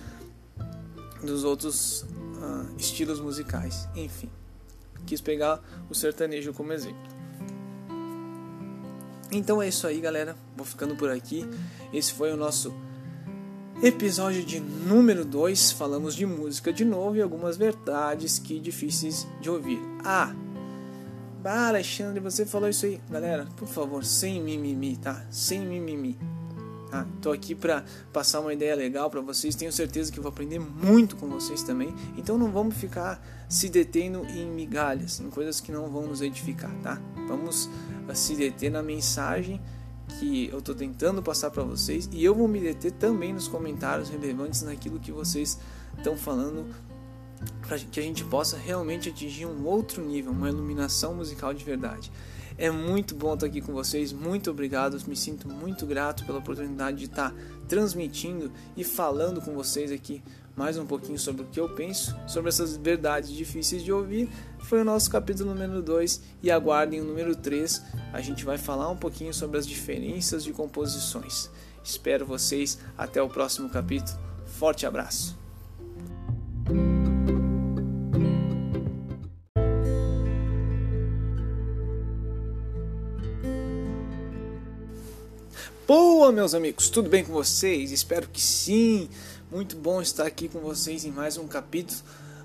dos 1.20 1.42
outros 1.42 2.02
uh, 2.02 2.76
estilos 2.78 3.18
musicais. 3.18 3.88
Enfim, 3.96 4.30
quis 5.04 5.20
pegar 5.20 5.60
o 5.90 5.96
sertanejo 5.96 6.52
como 6.52 6.72
exemplo. 6.72 7.10
Então 9.32 9.60
é 9.60 9.66
isso 9.66 9.84
aí, 9.84 10.00
galera. 10.00 10.36
Vou 10.56 10.64
ficando 10.64 10.94
por 10.94 11.10
aqui. 11.10 11.44
Esse 11.92 12.12
foi 12.12 12.32
o 12.32 12.36
nosso 12.36 12.72
Episódio 13.82 14.44
de 14.44 14.60
número 14.60 15.24
2, 15.24 15.72
falamos 15.72 16.14
de 16.14 16.24
música 16.24 16.72
de 16.72 16.84
novo 16.84 17.16
e 17.16 17.20
algumas 17.20 17.56
verdades 17.56 18.38
que 18.38 18.60
difíceis 18.60 19.26
de 19.40 19.50
ouvir. 19.50 19.80
Ah, 20.04 20.32
bah, 21.42 21.66
Alexandre, 21.66 22.20
você 22.20 22.46
falou 22.46 22.68
isso 22.68 22.86
aí. 22.86 23.00
Galera, 23.10 23.44
por 23.56 23.66
favor, 23.66 24.04
sem 24.04 24.40
mimimi, 24.40 24.96
tá? 24.98 25.26
Sem 25.32 25.66
mimimi. 25.66 26.16
Tá? 26.92 27.04
Tô 27.20 27.32
aqui 27.32 27.56
para 27.56 27.84
passar 28.12 28.38
uma 28.38 28.52
ideia 28.52 28.76
legal 28.76 29.10
para 29.10 29.20
vocês. 29.20 29.56
Tenho 29.56 29.72
certeza 29.72 30.12
que 30.12 30.20
vou 30.20 30.28
aprender 30.28 30.60
muito 30.60 31.16
com 31.16 31.26
vocês 31.26 31.64
também. 31.64 31.92
Então 32.16 32.38
não 32.38 32.52
vamos 32.52 32.76
ficar 32.76 33.20
se 33.48 33.68
detendo 33.68 34.24
em 34.26 34.46
migalhas, 34.46 35.18
em 35.18 35.28
coisas 35.28 35.60
que 35.60 35.72
não 35.72 35.88
vão 35.88 36.06
nos 36.06 36.22
edificar, 36.22 36.72
tá? 36.84 37.00
Vamos 37.26 37.68
ah, 38.08 38.14
se 38.14 38.36
deter 38.36 38.70
na 38.70 38.80
mensagem 38.80 39.60
que 40.12 40.48
eu 40.48 40.58
estou 40.58 40.74
tentando 40.74 41.22
passar 41.22 41.50
para 41.50 41.62
vocês 41.62 42.08
e 42.12 42.24
eu 42.24 42.34
vou 42.34 42.46
me 42.46 42.60
deter 42.60 42.92
também 42.92 43.32
nos 43.32 43.48
comentários 43.48 44.08
relevantes 44.08 44.62
naquilo 44.62 45.00
que 45.00 45.10
vocês 45.10 45.58
estão 45.96 46.16
falando 46.16 46.66
para 47.66 47.78
que 47.78 47.98
a 47.98 48.02
gente 48.02 48.24
possa 48.24 48.56
realmente 48.56 49.08
atingir 49.08 49.46
um 49.46 49.64
outro 49.64 50.04
nível, 50.04 50.32
uma 50.32 50.48
iluminação 50.48 51.14
musical 51.14 51.52
de 51.52 51.64
verdade. 51.64 52.10
É 52.58 52.70
muito 52.70 53.14
bom 53.14 53.34
estar 53.34 53.46
aqui 53.46 53.60
com 53.60 53.72
vocês, 53.72 54.12
muito 54.12 54.50
obrigado, 54.50 54.96
me 55.08 55.16
sinto 55.16 55.48
muito 55.48 55.86
grato 55.86 56.24
pela 56.24 56.38
oportunidade 56.38 56.98
de 56.98 57.04
estar 57.06 57.34
transmitindo 57.66 58.52
e 58.76 58.84
falando 58.84 59.40
com 59.40 59.54
vocês 59.54 59.90
aqui 59.90 60.22
mais 60.56 60.76
um 60.78 60.86
pouquinho 60.86 61.18
sobre 61.18 61.42
o 61.42 61.46
que 61.46 61.58
eu 61.58 61.68
penso, 61.68 62.16
sobre 62.26 62.48
essas 62.48 62.76
verdades 62.76 63.30
difíceis 63.30 63.82
de 63.82 63.92
ouvir. 63.92 64.28
Foi 64.60 64.80
o 64.80 64.84
nosso 64.84 65.10
capítulo 65.10 65.54
número 65.54 65.82
2 65.82 66.22
e 66.42 66.50
aguardem 66.50 67.00
o 67.00 67.04
número 67.04 67.34
3, 67.34 67.82
a 68.12 68.20
gente 68.20 68.44
vai 68.44 68.58
falar 68.58 68.88
um 68.90 68.96
pouquinho 68.96 69.32
sobre 69.32 69.58
as 69.58 69.66
diferenças 69.66 70.44
de 70.44 70.52
composições. 70.52 71.50
Espero 71.82 72.24
vocês 72.24 72.78
até 72.96 73.20
o 73.20 73.28
próximo 73.28 73.68
capítulo. 73.68 74.18
Forte 74.46 74.86
abraço! 74.86 75.51
Boa, 86.22 86.30
meus 86.30 86.54
amigos, 86.54 86.88
tudo 86.88 87.10
bem 87.10 87.24
com 87.24 87.32
vocês? 87.32 87.90
Espero 87.90 88.28
que 88.28 88.40
sim. 88.40 89.08
Muito 89.50 89.74
bom 89.74 90.00
estar 90.00 90.24
aqui 90.24 90.46
com 90.46 90.60
vocês 90.60 91.04
em 91.04 91.10
mais 91.10 91.36
um 91.36 91.48
capítulo 91.48 91.98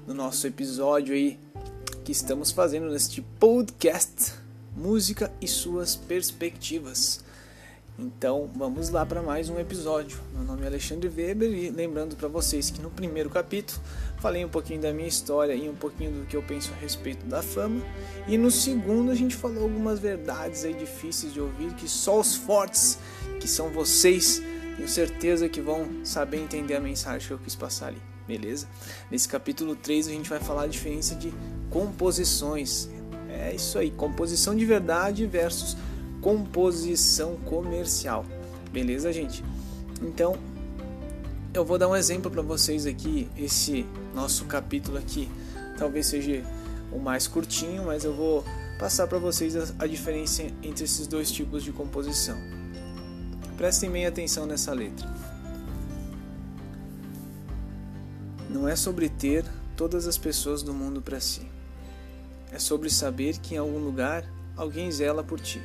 do 0.08 0.16
nosso 0.16 0.48
episódio 0.48 1.14
aí 1.14 1.40
que 2.04 2.12
estamos 2.12 2.50
fazendo 2.50 2.90
neste 2.90 3.22
podcast 3.22 4.34
Música 4.76 5.32
e 5.40 5.48
suas 5.48 5.96
perspectivas. 5.96 7.24
Então, 8.00 8.50
vamos 8.56 8.90
lá 8.90 9.06
para 9.06 9.22
mais 9.22 9.48
um 9.48 9.60
episódio. 9.60 10.20
Meu 10.34 10.44
nome 10.44 10.64
é 10.64 10.66
Alexandre 10.66 11.08
Weber 11.08 11.52
e 11.52 11.70
lembrando 11.70 12.16
para 12.16 12.28
vocês 12.28 12.72
que 12.72 12.82
no 12.82 12.90
primeiro 12.90 13.30
capítulo 13.30 13.80
falei 14.18 14.44
um 14.44 14.50
pouquinho 14.50 14.82
da 14.82 14.92
minha 14.92 15.08
história 15.08 15.54
e 15.54 15.70
um 15.70 15.76
pouquinho 15.76 16.12
do 16.12 16.26
que 16.26 16.36
eu 16.36 16.44
penso 16.44 16.72
a 16.74 16.82
respeito 16.82 17.26
da 17.26 17.42
fama. 17.42 17.82
E 18.28 18.38
no 18.38 18.52
segundo 18.52 19.12
a 19.12 19.16
gente 19.16 19.36
falou 19.36 19.64
algumas 19.64 20.00
verdades 20.00 20.66
aí 20.66 20.74
difíceis 20.74 21.34
de 21.34 21.40
ouvir 21.40 21.74
que 21.74 21.88
só 21.88 22.20
os 22.20 22.36
fortes 22.36 22.98
que 23.40 23.48
são 23.48 23.70
vocês, 23.70 24.42
tenho 24.76 24.88
certeza 24.88 25.48
que 25.48 25.62
vão 25.62 26.04
saber 26.04 26.38
entender 26.38 26.76
a 26.76 26.80
mensagem 26.80 27.28
que 27.28 27.34
eu 27.34 27.40
quis 27.40 27.56
passar 27.56 27.88
ali, 27.88 28.02
beleza? 28.28 28.68
Nesse 29.10 29.28
capítulo 29.28 29.76
3 29.76 30.08
a 30.08 30.12
gente 30.12 30.30
vai 30.30 30.40
falar 30.40 30.64
a 30.64 30.68
diferença 30.68 31.16
de 31.16 31.34
composições. 31.70 32.90
É 33.30 33.54
isso 33.54 33.78
aí, 33.78 33.92
composição 33.92 34.56
de 34.56 34.66
verdade 34.66 35.26
versus 35.26 35.78
composição 36.22 37.36
comercial. 37.46 38.26
Beleza, 38.72 39.14
gente? 39.14 39.44
Então, 40.02 40.38
eu 41.58 41.66
vou 41.66 41.80
dar 41.80 41.88
um 41.88 41.96
exemplo 41.96 42.30
para 42.30 42.44
vocês 42.44 42.86
aqui, 42.86 43.28
esse 43.36 43.84
nosso 44.14 44.46
capítulo 44.46 44.96
aqui, 44.96 45.28
talvez 45.76 46.06
seja 46.06 46.44
o 46.92 47.00
mais 47.00 47.28
curtinho, 47.28 47.86
mas 47.86 48.04
eu 48.04 48.16
vou 48.16 48.46
passar 48.80 49.08
para 49.08 49.18
vocês 49.18 49.56
a, 49.80 49.88
diferença 49.88 50.44
entre 50.62 50.84
esses 50.84 51.08
dois 51.08 51.32
tipos 51.32 51.64
de 51.64 51.72
composição. 51.72 52.38
Prestem 53.58 53.90
bem 53.90 54.06
atenção 54.06 54.46
nessa 54.46 54.72
letra. 54.72 55.12
Não 58.48 58.70
é 58.70 58.76
sobre 58.76 59.10
ter 59.10 59.44
todas 59.76 60.06
as 60.08 60.18
pessoas 60.18 60.62
do 60.62 60.76
mundo 60.76 61.02
para 61.02 61.20
si. 61.20 61.42
É 62.52 62.60
sobre 62.60 62.92
saber 62.92 63.40
que 63.40 63.56
em 63.56 63.58
algum 63.58 63.80
lugar 63.80 64.24
alguém 64.56 64.92
zela 64.92 65.24
por 65.24 65.40
ti. 65.40 65.62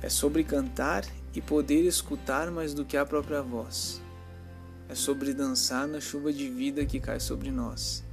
É 0.00 0.08
sobre 0.08 0.42
cantar 0.42 1.04
e 1.34 1.42
poder 1.42 1.82
escutar 1.82 2.50
mais 2.50 2.72
do 2.72 2.82
que 2.82 2.96
a 2.96 3.04
própria 3.04 3.42
voz. 3.42 4.02
É 4.88 4.94
sobre 4.94 5.32
dançar 5.32 5.86
na 5.88 6.00
chuva 6.00 6.32
de 6.32 6.48
vida 6.48 6.84
que 6.84 7.00
cai 7.00 7.20
sobre 7.20 7.50
nós. 7.50 8.04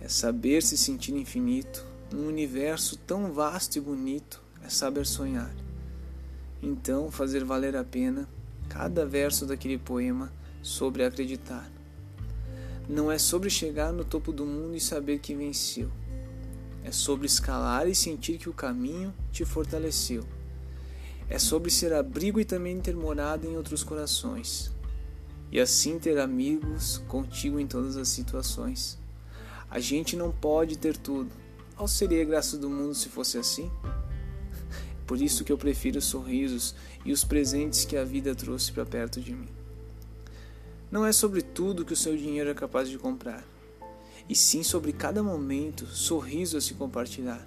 É 0.00 0.08
saber 0.08 0.62
se 0.62 0.76
sentir 0.76 1.14
infinito 1.14 1.84
num 2.12 2.28
universo 2.28 2.96
tão 2.96 3.32
vasto 3.32 3.76
e 3.76 3.80
bonito. 3.80 4.42
É 4.62 4.68
saber 4.68 5.06
sonhar 5.06 5.50
então 6.62 7.10
fazer 7.10 7.44
valer 7.44 7.76
a 7.76 7.84
pena 7.84 8.28
cada 8.68 9.06
verso 9.06 9.46
daquele 9.46 9.78
poema 9.78 10.32
sobre 10.62 11.04
acreditar. 11.04 11.70
Não 12.88 13.10
é 13.10 13.18
sobre 13.18 13.48
chegar 13.48 13.92
no 13.92 14.04
topo 14.04 14.32
do 14.32 14.44
mundo 14.44 14.76
e 14.76 14.80
saber 14.80 15.18
que 15.20 15.34
venceu. 15.34 15.90
É 16.84 16.92
sobre 16.92 17.26
escalar 17.26 17.88
e 17.88 17.94
sentir 17.94 18.38
que 18.38 18.48
o 18.48 18.54
caminho 18.54 19.14
te 19.32 19.44
fortaleceu. 19.44 20.24
É 21.28 21.38
sobre 21.38 21.70
ser 21.70 21.92
abrigo 21.92 22.40
e 22.40 22.44
também 22.44 22.80
ter 22.80 22.96
morada 22.96 23.46
em 23.46 23.56
outros 23.56 23.84
corações. 23.84 24.72
E 25.50 25.58
assim 25.58 25.98
ter 25.98 26.18
amigos 26.18 27.02
contigo 27.08 27.58
em 27.58 27.66
todas 27.66 27.96
as 27.96 28.08
situações. 28.08 28.98
A 29.68 29.80
gente 29.80 30.16
não 30.16 30.30
pode 30.30 30.78
ter 30.78 30.96
tudo. 30.96 31.30
Qual 31.76 31.88
seria 31.88 32.22
a 32.22 32.26
graça 32.26 32.56
do 32.56 32.68
mundo 32.70 32.94
se 32.94 33.08
fosse 33.08 33.38
assim? 33.38 33.70
Por 35.06 35.20
isso 35.20 35.44
que 35.44 35.50
eu 35.50 35.58
prefiro 35.58 35.98
os 35.98 36.04
sorrisos 36.04 36.74
e 37.04 37.12
os 37.12 37.24
presentes 37.24 37.84
que 37.84 37.96
a 37.96 38.04
vida 38.04 38.34
trouxe 38.34 38.70
para 38.70 38.86
perto 38.86 39.20
de 39.20 39.32
mim. 39.34 39.48
Não 40.90 41.06
é 41.06 41.12
sobre 41.12 41.40
tudo 41.40 41.84
que 41.84 41.92
o 41.92 41.96
seu 41.96 42.16
dinheiro 42.16 42.50
é 42.50 42.54
capaz 42.54 42.88
de 42.88 42.98
comprar, 42.98 43.44
e 44.28 44.34
sim 44.34 44.62
sobre 44.62 44.92
cada 44.92 45.22
momento, 45.22 45.86
sorriso 45.86 46.56
a 46.56 46.60
se 46.60 46.74
compartilhar. 46.74 47.46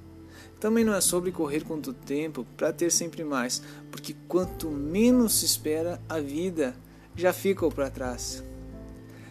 Também 0.61 0.85
não 0.85 0.93
é 0.93 1.01
sobre 1.01 1.29
correr 1.29 1.65
quanto 1.65 1.93
tempo 1.93 2.45
para 2.55 2.71
ter 2.71 2.89
sempre 2.89 3.23
mais, 3.23 3.61
porque 3.91 4.15
quanto 4.29 4.69
menos 4.71 5.33
se 5.33 5.45
espera, 5.45 6.01
a 6.07 6.21
vida 6.21 6.73
já 7.15 7.31
fica 7.31 7.69
para 7.69 7.89
trás. 7.89 8.43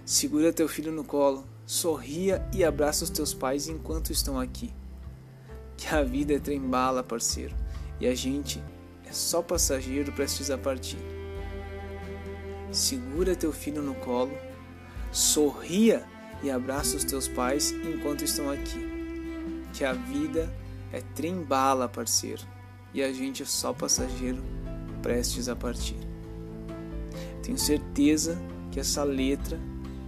Segura 0.05 0.53
teu 0.53 0.69
filho 0.69 0.93
no 0.93 1.05
colo, 1.05 1.45
sorria 1.65 2.47
e 2.53 2.65
abraça 2.65 3.05
os 3.05 3.11
teus 3.11 3.33
pais 3.33 3.69
enquanto 3.69 4.11
estão 4.11 4.39
aqui. 4.39 4.73
Que 5.77 5.89
a 5.89 6.03
vida 6.03 6.35
é 6.35 6.39
trem-bala, 6.39 7.03
parceiro 7.03 7.55
e 8.03 8.07
a 8.09 8.15
gente 8.17 8.61
é 9.07 9.13
só 9.13 9.41
passageiro 9.41 10.11
prestes 10.11 10.51
a 10.51 10.59
partir. 10.59 10.99
Segura 12.73 13.37
teu 13.37 13.53
filho 13.53 13.81
no 13.81 13.95
colo, 13.95 14.37
sorria 15.13 16.05
e 16.43 16.51
abraça 16.51 16.97
os 16.97 17.05
teus 17.05 17.29
pais 17.29 17.71
enquanto 17.71 18.25
estão 18.25 18.51
aqui. 18.51 18.91
Que 19.73 19.85
a 19.85 19.93
vida 19.93 20.53
é 20.93 21.01
trem-bala, 21.15 21.89
parceiro, 21.89 22.43
e 22.93 23.03
a 23.05 23.13
gente 23.13 23.45
é 23.45 23.47
só 23.47 23.73
passageiro 23.73 24.43
prestes 25.01 25.49
a 25.49 25.55
partir. 25.55 26.12
Tenho 27.43 27.59
certeza 27.59 28.39
que 28.71 28.79
essa 28.79 29.03
letra 29.03 29.59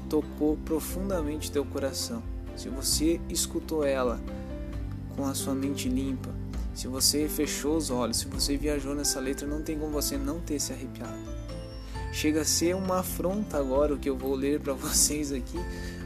tocou 0.09 0.57
profundamente 0.65 1.51
teu 1.51 1.65
coração. 1.65 2.23
Se 2.57 2.69
você 2.69 3.21
escutou 3.29 3.85
ela 3.85 4.21
com 5.17 5.25
a 5.27 5.35
sua 5.35 5.55
mente 5.55 5.89
limpa, 5.89 6.31
se 6.75 6.89
você 6.89 7.29
fechou 7.29 7.77
os 7.77 7.91
olhos, 7.91 8.19
se 8.19 8.27
você 8.27 8.57
viajou 8.57 8.95
nessa 8.95 9.21
letra, 9.21 9.47
não 9.47 9.63
tem 9.63 9.79
como 9.79 9.93
você 9.93 10.17
não 10.17 10.41
ter 10.41 10.61
se 10.61 10.73
arrepiado. 10.73 11.19
Chega 12.13 12.43
a 12.43 12.45
ser 12.45 12.75
uma 12.75 13.01
afronta 13.01 13.59
agora 13.59 13.95
o 13.95 13.99
que 13.99 14.09
eu 14.09 14.17
vou 14.17 14.35
ler 14.35 14.61
para 14.61 14.73
vocês 14.75 15.33
aqui, 15.33 15.59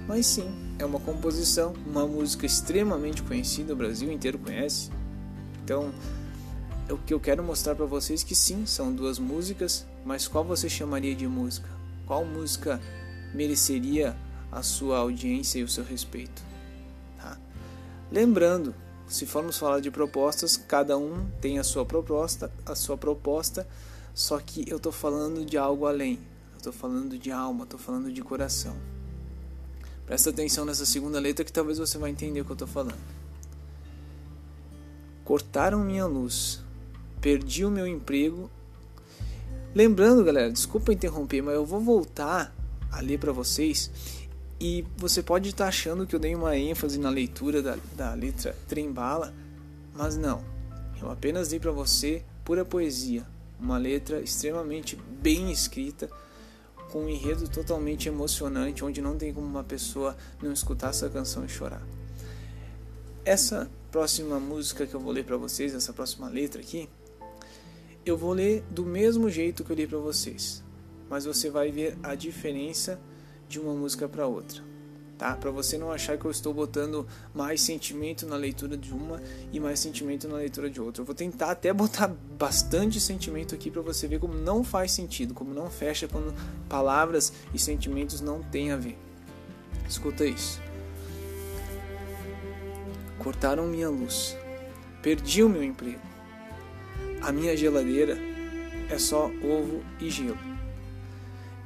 mas 0.06 0.26
sim, 0.26 0.48
é 0.78 0.84
uma 0.84 1.00
composição, 1.00 1.74
uma 1.86 2.06
música 2.06 2.46
extremamente 2.46 3.22
conhecida, 3.22 3.72
o 3.72 3.76
Brasil 3.76 4.10
inteiro 4.10 4.38
conhece. 4.38 4.90
Então, 5.64 5.90
é 6.88 6.92
o 6.92 6.98
que 6.98 7.12
eu 7.12 7.20
quero 7.20 7.42
mostrar 7.42 7.74
para 7.74 7.84
vocês 7.84 8.22
que 8.22 8.34
sim, 8.34 8.64
são 8.64 8.92
duas 8.92 9.18
músicas, 9.18 9.86
mas 10.04 10.28
qual 10.28 10.44
você 10.44 10.68
chamaria 10.68 11.14
de 11.14 11.26
música? 11.26 11.68
Qual 12.06 12.24
música 12.24 12.80
mereceria 13.34 14.16
a 14.50 14.62
sua 14.62 14.98
audiência 14.98 15.58
e 15.58 15.62
o 15.62 15.68
seu 15.68 15.84
respeito? 15.84 16.42
Tá? 17.18 17.38
Lembrando 18.10 18.74
se 19.08 19.24
formos 19.24 19.56
falar 19.56 19.80
de 19.80 19.90
propostas, 19.90 20.56
cada 20.56 20.98
um 20.98 21.26
tem 21.40 21.58
a 21.58 21.64
sua 21.64 21.84
proposta, 21.86 22.52
a 22.66 22.74
sua 22.74 22.96
proposta, 22.96 23.66
só 24.14 24.38
que 24.38 24.70
eu 24.70 24.76
estou 24.76 24.92
falando 24.92 25.46
de 25.46 25.56
algo 25.56 25.86
além. 25.86 26.18
Estou 26.58 26.72
falando 26.72 27.16
de 27.18 27.30
alma, 27.30 27.64
estou 27.64 27.78
falando 27.80 28.12
de 28.12 28.20
coração. 28.20 28.76
Presta 30.04 30.28
atenção 30.28 30.64
nessa 30.64 30.84
segunda 30.84 31.18
letra 31.18 31.44
que 31.44 31.52
talvez 31.52 31.78
você 31.78 31.96
vai 31.96 32.10
entender 32.10 32.40
o 32.42 32.44
que 32.44 32.50
eu 32.50 32.54
estou 32.54 32.68
falando. 32.68 32.98
Cortaram 35.24 35.84
minha 35.84 36.04
luz, 36.04 36.62
perdi 37.20 37.64
o 37.64 37.70
meu 37.70 37.86
emprego. 37.86 38.50
Lembrando, 39.74 40.24
galera, 40.24 40.50
desculpa 40.50 40.92
interromper, 40.92 41.42
mas 41.42 41.54
eu 41.54 41.64
vou 41.64 41.80
voltar 41.80 42.54
a 42.90 43.00
ler 43.00 43.18
para 43.18 43.32
vocês 43.32 43.90
e 44.58 44.84
você 44.96 45.22
pode 45.22 45.50
estar 45.50 45.68
achando 45.68 46.06
que 46.06 46.16
eu 46.16 46.20
dei 46.20 46.34
uma 46.34 46.56
ênfase 46.56 46.98
na 46.98 47.10
leitura 47.10 47.62
da, 47.62 47.76
da 47.94 48.14
letra 48.14 48.56
Trembala, 48.66 49.32
mas 49.94 50.16
não. 50.16 50.42
Eu 51.00 51.10
apenas 51.10 51.48
dei 51.48 51.60
para 51.60 51.70
você 51.70 52.24
pura 52.44 52.64
poesia, 52.64 53.26
Uma 53.60 53.76
letra 53.76 54.20
extremamente 54.20 54.96
bem 55.20 55.52
escrita, 55.52 56.08
com 56.90 57.04
um 57.04 57.08
enredo 57.08 57.46
totalmente 57.46 58.08
emocionante, 58.08 58.82
onde 58.82 59.02
não 59.02 59.18
tem 59.18 59.34
como 59.34 59.46
uma 59.46 59.62
pessoa 59.62 60.16
não 60.42 60.52
escutar 60.52 60.88
essa 60.88 61.10
canção 61.10 61.44
e 61.44 61.48
chorar. 61.48 61.82
Essa 63.22 63.70
próxima 63.92 64.40
música 64.40 64.86
que 64.86 64.94
eu 64.94 65.00
vou 65.00 65.12
ler 65.12 65.24
para 65.24 65.36
vocês, 65.36 65.74
essa 65.74 65.92
próxima 65.92 66.28
letra 66.28 66.62
aqui, 66.62 66.88
eu 68.08 68.16
vou 68.16 68.32
ler 68.32 68.62
do 68.70 68.84
mesmo 68.84 69.30
jeito 69.30 69.64
que 69.64 69.70
eu 69.70 69.76
li 69.76 69.86
para 69.86 69.98
vocês, 69.98 70.62
mas 71.08 71.24
você 71.24 71.50
vai 71.50 71.70
ver 71.70 71.96
a 72.02 72.14
diferença 72.14 73.00
de 73.48 73.58
uma 73.58 73.72
música 73.74 74.08
para 74.08 74.26
outra 74.26 74.68
tá? 75.18 75.34
Para 75.34 75.50
você 75.50 75.76
não 75.76 75.90
achar 75.90 76.16
que 76.16 76.24
eu 76.24 76.30
estou 76.30 76.54
botando 76.54 77.06
mais 77.34 77.60
sentimento 77.60 78.24
na 78.24 78.36
leitura 78.36 78.76
de 78.76 78.94
uma 78.94 79.20
e 79.52 79.58
mais 79.58 79.80
sentimento 79.80 80.28
na 80.28 80.36
leitura 80.36 80.70
de 80.70 80.80
outra. 80.80 81.02
Eu 81.02 81.04
vou 81.04 81.14
tentar 81.14 81.50
até 81.50 81.72
botar 81.74 82.06
bastante 82.38 83.00
sentimento 83.00 83.54
aqui 83.54 83.70
para 83.70 83.82
você 83.82 84.06
ver 84.06 84.20
como 84.20 84.34
não 84.34 84.62
faz 84.62 84.92
sentido, 84.92 85.34
como 85.34 85.52
não 85.52 85.68
fecha 85.68 86.06
quando 86.06 86.32
palavras 86.68 87.32
e 87.52 87.58
sentimentos 87.58 88.20
não 88.20 88.42
têm 88.42 88.70
a 88.70 88.76
ver. 88.76 88.96
Escuta 89.88 90.24
isso. 90.24 90.60
Cortaram 93.18 93.66
minha 93.66 93.90
luz. 93.90 94.36
Perdi 95.02 95.42
o 95.42 95.48
meu 95.48 95.64
emprego. 95.64 96.17
A 97.20 97.32
minha 97.32 97.56
geladeira 97.56 98.16
é 98.88 98.98
só 98.98 99.26
ovo 99.42 99.82
e 100.00 100.08
gelo. 100.08 100.38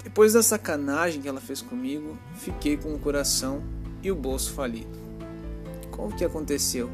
Depois 0.02 0.32
da 0.32 0.42
sacanagem 0.42 1.22
que 1.22 1.28
ela 1.28 1.40
fez 1.40 1.62
comigo, 1.62 2.18
fiquei 2.34 2.76
com 2.76 2.94
o 2.94 2.98
coração 2.98 3.62
e 4.02 4.10
o 4.10 4.16
bolso 4.16 4.52
falido. 4.52 4.90
Como 5.90 6.16
que 6.16 6.24
aconteceu? 6.24 6.90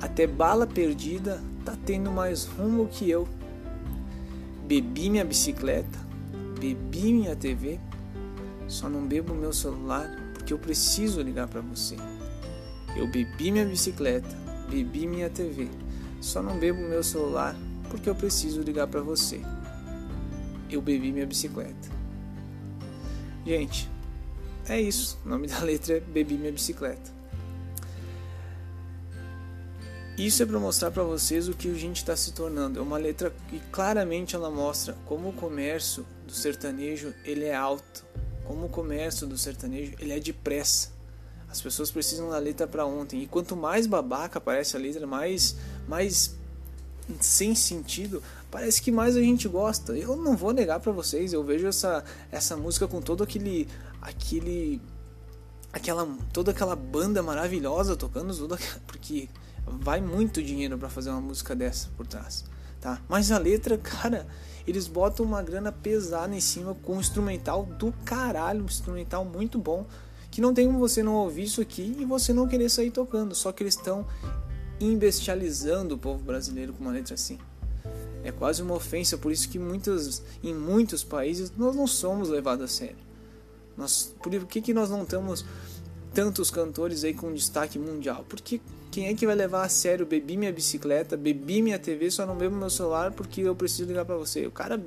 Até 0.00 0.26
bala 0.26 0.66
perdida 0.66 1.42
tá 1.64 1.74
tendo 1.86 2.10
mais 2.10 2.44
rumo 2.44 2.86
que 2.86 3.08
eu. 3.08 3.26
Bebi 4.66 5.08
minha 5.08 5.24
bicicleta, 5.24 5.98
bebi 6.60 7.12
minha 7.12 7.34
TV, 7.34 7.78
só 8.68 8.88
não 8.88 9.06
bebo 9.06 9.32
meu 9.32 9.52
celular 9.52 10.10
porque 10.34 10.52
eu 10.52 10.58
preciso 10.58 11.22
ligar 11.22 11.48
para 11.48 11.60
você. 11.60 11.96
Eu 12.96 13.06
bebi 13.06 13.50
minha 13.50 13.64
bicicleta, 13.64 14.36
bebi 14.68 15.06
minha 15.06 15.30
TV, 15.30 15.68
só 16.20 16.42
não 16.42 16.58
bebo 16.58 16.80
meu 16.80 17.02
celular 17.02 17.56
porque 17.86 18.08
eu 18.08 18.14
preciso 18.14 18.60
ligar 18.60 18.86
para 18.86 19.00
você. 19.00 19.40
Eu 20.70 20.82
bebi 20.82 21.12
minha 21.12 21.26
bicicleta. 21.26 21.96
Gente, 23.46 23.88
é 24.68 24.80
isso. 24.80 25.18
O 25.24 25.28
nome 25.28 25.46
da 25.46 25.60
letra 25.60 25.98
é 25.98 26.00
Bebi 26.00 26.36
Minha 26.36 26.50
Bicicleta. 26.50 27.14
Isso 30.18 30.42
é 30.42 30.46
para 30.46 30.58
mostrar 30.58 30.90
para 30.90 31.02
vocês 31.02 31.46
o 31.46 31.54
que 31.54 31.70
a 31.70 31.74
gente 31.74 31.98
está 31.98 32.16
se 32.16 32.32
tornando. 32.32 32.78
É 32.78 32.82
uma 32.82 32.96
letra 32.96 33.32
que 33.48 33.60
claramente 33.70 34.34
ela 34.34 34.50
mostra 34.50 34.96
como 35.04 35.28
o 35.28 35.32
comércio 35.32 36.04
do 36.26 36.32
sertanejo 36.32 37.14
ele 37.24 37.44
é 37.44 37.54
alto, 37.54 38.04
como 38.44 38.66
o 38.66 38.68
comércio 38.68 39.26
do 39.26 39.38
sertanejo 39.38 39.92
ele 40.00 40.12
é 40.12 40.18
depressa. 40.18 40.90
As 41.48 41.60
pessoas 41.60 41.90
precisam 41.90 42.30
da 42.30 42.38
letra 42.38 42.66
para 42.66 42.84
ontem. 42.84 43.22
E 43.22 43.26
quanto 43.26 43.54
mais 43.54 43.86
babaca 43.86 44.38
aparece 44.38 44.76
a 44.76 44.80
letra, 44.80 45.06
mais 45.06 45.56
mais 45.86 46.35
sem 47.20 47.54
sentido, 47.54 48.22
parece 48.50 48.80
que 48.82 48.90
mais 48.90 49.16
a 49.16 49.20
gente 49.20 49.48
gosta. 49.48 49.96
Eu 49.96 50.16
não 50.16 50.36
vou 50.36 50.52
negar 50.52 50.80
para 50.80 50.92
vocês, 50.92 51.32
eu 51.32 51.44
vejo 51.44 51.66
essa 51.66 52.04
essa 52.30 52.56
música 52.56 52.86
com 52.88 53.00
todo 53.00 53.22
aquele 53.22 53.68
aquele 54.00 54.80
aquela 55.72 56.08
toda 56.32 56.50
aquela 56.50 56.74
banda 56.74 57.22
maravilhosa 57.22 57.96
tocando 57.96 58.34
porque 58.86 59.28
vai 59.66 60.00
muito 60.00 60.42
dinheiro 60.42 60.78
para 60.78 60.88
fazer 60.88 61.10
uma 61.10 61.20
música 61.20 61.54
dessa 61.54 61.88
por 61.96 62.06
trás, 62.06 62.44
tá? 62.80 63.00
Mas 63.08 63.32
a 63.32 63.38
letra, 63.38 63.76
cara, 63.78 64.26
eles 64.66 64.86
botam 64.86 65.24
uma 65.26 65.42
grana 65.42 65.72
pesada 65.72 66.34
em 66.34 66.40
cima 66.40 66.74
com 66.74 66.96
um 66.96 67.00
instrumental 67.00 67.64
do 67.64 67.92
caralho, 68.04 68.62
um 68.62 68.66
instrumental 68.66 69.24
muito 69.24 69.58
bom, 69.58 69.86
que 70.30 70.40
não 70.40 70.54
tem 70.54 70.66
como 70.66 70.78
você 70.78 71.02
não 71.02 71.14
ouvir 71.14 71.44
isso 71.44 71.60
aqui 71.60 71.96
e 71.98 72.04
você 72.04 72.32
não 72.32 72.46
querer 72.46 72.68
sair 72.68 72.90
tocando, 72.90 73.34
só 73.34 73.52
que 73.52 73.62
eles 73.62 73.74
estão 73.74 74.06
imbestializando 74.80 75.94
o 75.94 75.98
povo 75.98 76.22
brasileiro 76.22 76.72
com 76.72 76.84
uma 76.84 76.92
letra 76.92 77.14
assim. 77.14 77.38
É 78.22 78.32
quase 78.32 78.62
uma 78.62 78.74
ofensa, 78.74 79.16
por 79.16 79.30
isso 79.30 79.48
que 79.48 79.58
muitos, 79.58 80.22
em 80.42 80.54
muitos 80.54 81.04
países 81.04 81.52
nós 81.56 81.76
não 81.76 81.86
somos 81.86 82.28
levados 82.28 82.64
a 82.64 82.68
sério. 82.68 82.96
Nós, 83.76 84.14
por 84.22 84.46
que, 84.46 84.60
que 84.60 84.74
nós 84.74 84.90
não 84.90 85.04
temos 85.04 85.44
tantos 86.12 86.50
cantores 86.50 87.04
aí 87.04 87.14
com 87.14 87.32
destaque 87.32 87.78
mundial? 87.78 88.24
Porque 88.28 88.60
quem 88.90 89.08
é 89.08 89.14
que 89.14 89.26
vai 89.26 89.34
levar 89.34 89.64
a 89.64 89.68
sério 89.68 90.06
bebi 90.06 90.36
minha 90.36 90.52
bicicleta, 90.52 91.16
bebi 91.16 91.60
minha 91.60 91.78
TV, 91.78 92.10
só 92.10 92.24
não 92.24 92.36
bebo 92.36 92.56
meu 92.56 92.70
celular 92.70 93.12
porque 93.12 93.42
eu 93.42 93.54
preciso 93.54 93.84
ligar 93.84 94.04
para 94.04 94.16
você? 94.16 94.46
O 94.46 94.50
cara. 94.50 94.82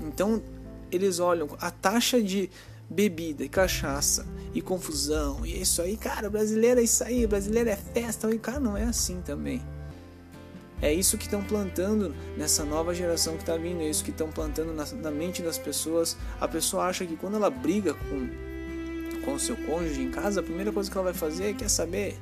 Então 0.00 0.42
eles 0.90 1.18
olham 1.18 1.48
a 1.60 1.70
taxa 1.70 2.22
de 2.22 2.48
bebida 2.92 3.44
e 3.44 3.48
cachaça 3.48 4.26
e 4.54 4.60
confusão 4.60 5.44
e 5.44 5.60
isso 5.60 5.80
aí, 5.82 5.96
cara, 5.96 6.28
brasileiro 6.28 6.80
é 6.80 6.84
isso 6.84 7.02
aí, 7.02 7.26
brasileiro 7.26 7.70
é 7.70 7.76
festa, 7.76 8.30
e 8.32 8.38
cara, 8.38 8.60
não 8.60 8.76
é 8.76 8.84
assim 8.84 9.20
também. 9.22 9.62
É 10.80 10.92
isso 10.92 11.16
que 11.16 11.26
estão 11.26 11.42
plantando 11.44 12.12
nessa 12.36 12.64
nova 12.64 12.92
geração 12.92 13.34
que 13.34 13.42
está 13.44 13.56
vindo, 13.56 13.80
é 13.80 13.88
isso 13.88 14.02
que 14.02 14.10
estão 14.10 14.28
plantando 14.30 14.72
na, 14.72 14.84
na, 14.84 15.10
mente 15.12 15.40
das 15.40 15.56
pessoas. 15.56 16.16
A 16.40 16.48
pessoa 16.48 16.86
acha 16.86 17.06
que 17.06 17.16
quando 17.16 17.36
ela 17.36 17.48
briga 17.48 17.94
com 17.94 18.52
com 19.24 19.34
o 19.34 19.38
seu 19.38 19.56
cônjuge 19.56 20.02
em 20.02 20.10
casa, 20.10 20.40
a 20.40 20.42
primeira 20.42 20.72
coisa 20.72 20.90
que 20.90 20.96
ela 20.96 21.04
vai 21.04 21.14
fazer 21.14 21.50
é 21.50 21.52
quer 21.52 21.70
saber 21.70 22.18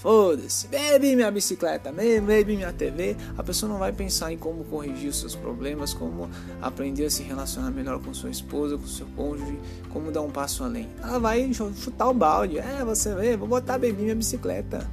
Foda-se, 0.00 0.68
bebe 0.68 1.16
minha 1.16 1.28
bicicleta, 1.28 1.90
bebe 1.90 2.54
minha 2.54 2.72
TV. 2.72 3.16
A 3.36 3.42
pessoa 3.42 3.72
não 3.72 3.80
vai 3.80 3.90
pensar 3.90 4.32
em 4.32 4.38
como 4.38 4.62
corrigir 4.62 5.10
os 5.10 5.18
seus 5.18 5.34
problemas, 5.34 5.92
como 5.92 6.30
aprender 6.62 7.06
a 7.06 7.10
se 7.10 7.24
relacionar 7.24 7.72
melhor 7.72 8.00
com 8.00 8.14
sua 8.14 8.30
esposa, 8.30 8.78
com 8.78 8.86
seu 8.86 9.06
cônjuge, 9.16 9.58
como 9.90 10.12
dar 10.12 10.22
um 10.22 10.30
passo 10.30 10.62
além. 10.62 10.88
Ela 11.02 11.18
vai 11.18 11.52
chutar 11.52 12.08
o 12.08 12.14
balde. 12.14 12.58
É, 12.58 12.84
você 12.84 13.12
vê, 13.12 13.36
vou 13.36 13.48
botar 13.48 13.76
bebi 13.76 14.02
minha 14.02 14.14
bicicleta. 14.14 14.88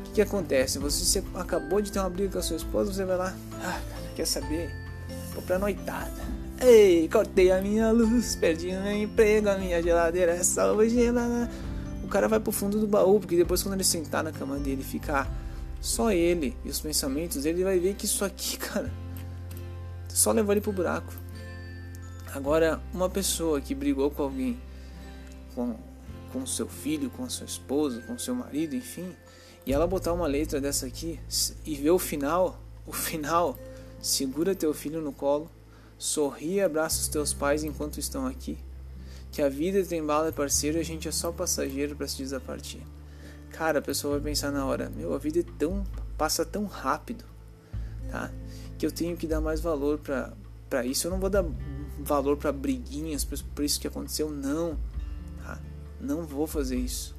O 0.00 0.02
que, 0.06 0.10
que 0.14 0.22
acontece? 0.22 0.80
Você, 0.80 1.04
você 1.04 1.24
acabou 1.36 1.80
de 1.80 1.92
ter 1.92 2.00
uma 2.00 2.10
briga 2.10 2.32
com 2.32 2.38
a 2.40 2.42
sua 2.42 2.56
esposa, 2.56 2.92
você 2.92 3.04
vai 3.04 3.16
lá, 3.16 3.36
ah, 3.62 3.80
quer 4.16 4.26
saber? 4.26 4.68
Vou 5.32 5.44
pra 5.44 5.60
noitada. 5.60 6.26
Ei, 6.60 7.08
cortei 7.08 7.52
a 7.52 7.62
minha 7.62 7.92
luz, 7.92 8.34
perdi 8.34 8.72
meu 8.72 9.00
emprego, 9.00 9.48
a 9.48 9.56
minha 9.56 9.80
geladeira 9.80 10.32
é 10.32 10.42
salva 10.42 10.88
gelada 10.88 11.48
o 12.08 12.10
cara 12.10 12.26
vai 12.26 12.40
pro 12.40 12.50
fundo 12.50 12.80
do 12.80 12.86
baú, 12.86 13.20
porque 13.20 13.36
depois 13.36 13.62
quando 13.62 13.74
ele 13.74 13.84
sentar 13.84 14.24
na 14.24 14.32
cama 14.32 14.58
dele 14.58 14.80
e 14.80 14.84
ficar 14.84 15.30
só 15.78 16.10
ele 16.10 16.56
e 16.64 16.70
os 16.70 16.80
pensamentos 16.80 17.44
ele 17.44 17.62
vai 17.62 17.78
ver 17.78 17.94
que 17.94 18.06
isso 18.06 18.24
aqui, 18.24 18.56
cara, 18.58 18.90
só 20.08 20.32
levou 20.32 20.54
ele 20.54 20.62
pro 20.62 20.72
buraco. 20.72 21.12
Agora, 22.34 22.80
uma 22.94 23.10
pessoa 23.10 23.60
que 23.60 23.74
brigou 23.74 24.10
com 24.10 24.22
alguém, 24.22 24.58
com, 25.54 25.76
com 26.32 26.46
seu 26.46 26.66
filho, 26.66 27.10
com 27.10 27.28
sua 27.28 27.44
esposa, 27.44 28.00
com 28.00 28.16
seu 28.16 28.34
marido, 28.34 28.74
enfim, 28.74 29.14
e 29.66 29.72
ela 29.74 29.86
botar 29.86 30.14
uma 30.14 30.26
letra 30.26 30.62
dessa 30.62 30.86
aqui 30.86 31.20
e 31.62 31.74
ver 31.74 31.90
o 31.90 31.98
final, 31.98 32.58
o 32.86 32.92
final, 32.92 33.58
segura 34.00 34.54
teu 34.54 34.72
filho 34.72 35.02
no 35.02 35.12
colo, 35.12 35.50
sorri 35.98 36.54
e 36.54 36.60
abraça 36.62 37.02
os 37.02 37.08
teus 37.08 37.34
pais 37.34 37.64
enquanto 37.64 38.00
estão 38.00 38.26
aqui 38.26 38.58
que 39.38 39.42
a 39.42 39.48
vida 39.48 39.84
tem 39.84 40.04
bala 40.04 40.30
é 40.30 40.32
parceiro 40.32 40.78
e 40.78 40.80
a 40.80 40.84
gente 40.84 41.06
é 41.06 41.12
só 41.12 41.30
passageiro 41.30 41.94
para 41.94 42.08
se 42.08 42.16
desapartir. 42.16 42.80
Cara, 43.50 43.78
a 43.78 43.82
pessoa 43.82 44.14
vai 44.18 44.32
pensar 44.32 44.50
na 44.50 44.66
hora, 44.66 44.90
meu, 44.90 45.14
a 45.14 45.18
vida 45.18 45.38
é 45.38 45.44
tão 45.56 45.84
passa 46.16 46.44
tão 46.44 46.64
rápido, 46.64 47.24
tá? 48.10 48.32
Que 48.76 48.84
eu 48.84 48.90
tenho 48.90 49.16
que 49.16 49.28
dar 49.28 49.40
mais 49.40 49.60
valor 49.60 50.00
para 50.00 50.32
para 50.68 50.84
isso. 50.84 51.06
Eu 51.06 51.12
não 51.12 51.20
vou 51.20 51.30
dar 51.30 51.44
valor 52.00 52.36
para 52.36 52.50
briguinhas, 52.50 53.24
por 53.24 53.64
isso 53.64 53.78
que 53.78 53.86
aconteceu, 53.86 54.28
não. 54.28 54.76
Tá? 55.44 55.60
Não 56.00 56.24
vou 56.24 56.48
fazer 56.48 56.74
isso. 56.76 57.14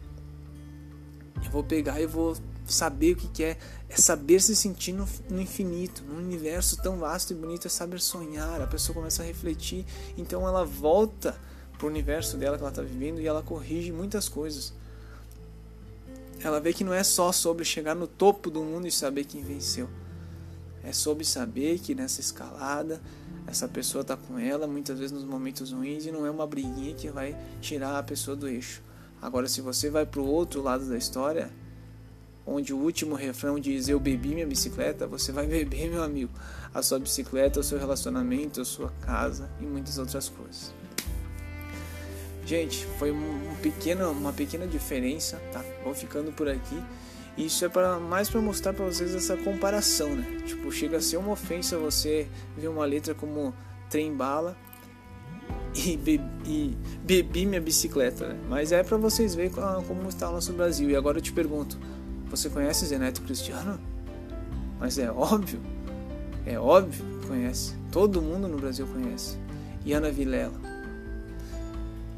Eu 1.46 1.52
vou 1.52 1.64
pegar 1.64 2.02
e 2.02 2.06
vou 2.06 2.36
saber 2.66 3.14
o 3.14 3.16
que, 3.16 3.30
que 3.30 3.44
é, 3.46 3.58
é 3.88 3.96
saber 3.96 4.42
se 4.42 4.58
sentir 4.58 4.92
no, 4.92 5.08
no, 5.30 5.42
infinito, 5.42 6.04
num 6.04 6.18
universo 6.18 6.82
tão 6.82 6.98
vasto 6.98 7.32
e 7.32 7.36
bonito, 7.38 7.68
é 7.68 7.70
saber 7.70 8.02
sonhar. 8.02 8.62
A 8.62 8.68
pessoa 8.68 8.94
começa 8.94 9.24
a 9.24 9.26
refletir, 9.26 9.86
então 10.18 10.46
ela 10.46 10.66
volta 10.66 11.40
pro 11.80 11.88
universo 11.88 12.38
dela 12.38 12.58
que 12.58 12.62
ela 12.62 12.70
está 12.70 12.84
vivendo 12.84 13.22
e 13.22 13.26
ela 13.26 13.42
corrige 13.42 13.92
muitas 13.92 14.28
coisas. 14.28 14.74
Ela 16.44 16.60
vê 16.60 16.74
que 16.74 16.84
não 16.84 16.94
é 16.94 17.04
só 17.04 17.32
sobre 17.32 17.63
chegar 17.63 17.96
no 17.96 18.06
topo 18.06 18.52
do 18.52 18.62
mundo 18.62 18.86
e 18.86 18.92
saber 18.92 19.24
quem 19.24 19.42
venceu. 19.42 19.89
É 20.84 20.92
sobre 20.92 21.26
saber 21.26 21.80
que 21.80 21.96
nessa 21.96 22.20
escalada 22.20 23.02
essa 23.48 23.68
pessoa 23.68 24.02
está 24.02 24.15
com 24.15 24.38
ela 24.38 24.68
muitas 24.68 25.00
vezes 25.00 25.12
nos 25.12 25.24
momentos 25.24 25.72
ruins 25.72 26.06
e 26.06 26.12
não 26.12 26.26
é 26.26 26.30
uma 26.30 26.46
briguinha 26.46 26.94
que 26.94 27.10
vai 27.10 27.36
tirar 27.62 27.98
a 27.98 28.04
pessoa 28.04 28.36
do 28.36 28.48
eixo. 28.48 28.82
Agora, 29.22 29.48
se 29.48 29.62
você 29.62 29.89
vai 29.89 30.06
para 30.06 30.22
o 30.22 30.28
outro 30.28 30.62
lado 30.62 30.86
da 30.86 30.98
história, 30.98 31.50
onde 32.46 32.74
o 32.74 32.78
último 32.78 33.15
refrão 33.15 33.60
diz 33.60 33.88
eu 33.88 34.00
bebi 34.00 34.30
minha 34.30 34.48
bicicleta, 34.48 35.08
você 35.08 35.32
vai 35.32 35.48
beber, 35.48 35.89
meu 35.89 36.04
amigo, 36.04 36.32
a 36.74 36.82
sua 36.82 37.00
bicicleta, 37.00 37.60
o 37.60 37.63
seu 37.63 37.80
relacionamento, 37.80 38.62
a 38.62 38.65
sua 38.65 38.92
casa 39.02 39.50
e 39.60 39.63
muitas 39.63 39.98
outras 39.98 40.30
coisas. 40.30 40.79
Gente, 42.50 42.84
foi 42.98 43.12
um 43.12 43.56
pequeno, 43.62 44.10
uma 44.10 44.34
pequena 44.34 44.66
diferença, 44.66 45.40
tá? 45.54 45.64
Vou 45.84 45.94
ficando 45.94 46.32
por 46.32 46.50
aqui. 46.50 46.84
Isso 47.38 47.64
é 47.64 47.70
para 47.70 48.00
mais 48.00 48.28
para 48.28 48.42
mostrar 48.42 48.74
para 48.74 48.86
vocês 48.86 49.14
essa 49.14 49.38
comparação, 49.38 50.16
né? 50.16 50.42
Tipo, 50.48 50.72
chega 50.72 50.98
a 50.98 51.00
ser 51.00 51.18
uma 51.18 51.34
ofensa 51.34 51.78
você 51.78 52.28
ver 52.58 52.68
uma 52.68 52.84
letra 52.86 53.14
como 53.14 53.54
trem 53.88 54.16
bala 54.16 54.58
e, 55.76 55.96
be 55.96 56.20
e 56.44 56.76
bebi 57.04 57.46
minha 57.46 57.62
bicicleta, 57.62 58.30
né? 58.30 58.40
Mas 58.50 58.72
é 58.72 58.82
para 58.82 58.98
vocês 58.98 59.36
verem 59.36 59.52
como 59.52 60.10
está 60.10 60.28
o 60.28 60.32
nosso 60.32 60.52
Brasil. 60.52 60.90
E 60.90 60.96
agora 60.96 61.20
eu 61.20 61.22
te 61.22 61.32
pergunto, 61.32 61.78
você 62.32 62.50
conhece 62.50 62.84
Zeneto 62.88 63.22
Cristiano? 63.22 63.80
Mas 64.80 64.98
é 64.98 65.12
óbvio, 65.12 65.62
é 66.48 66.60
óbvio 66.60 67.06
que 67.22 67.28
conhece. 67.28 67.76
Todo 67.92 68.24
mundo 68.24 68.48
no 68.48 68.58
Brasil 68.58 68.88
conhece. 68.88 69.38
E 69.86 69.94
Ana 69.94 70.10
Vilela. 70.10 70.69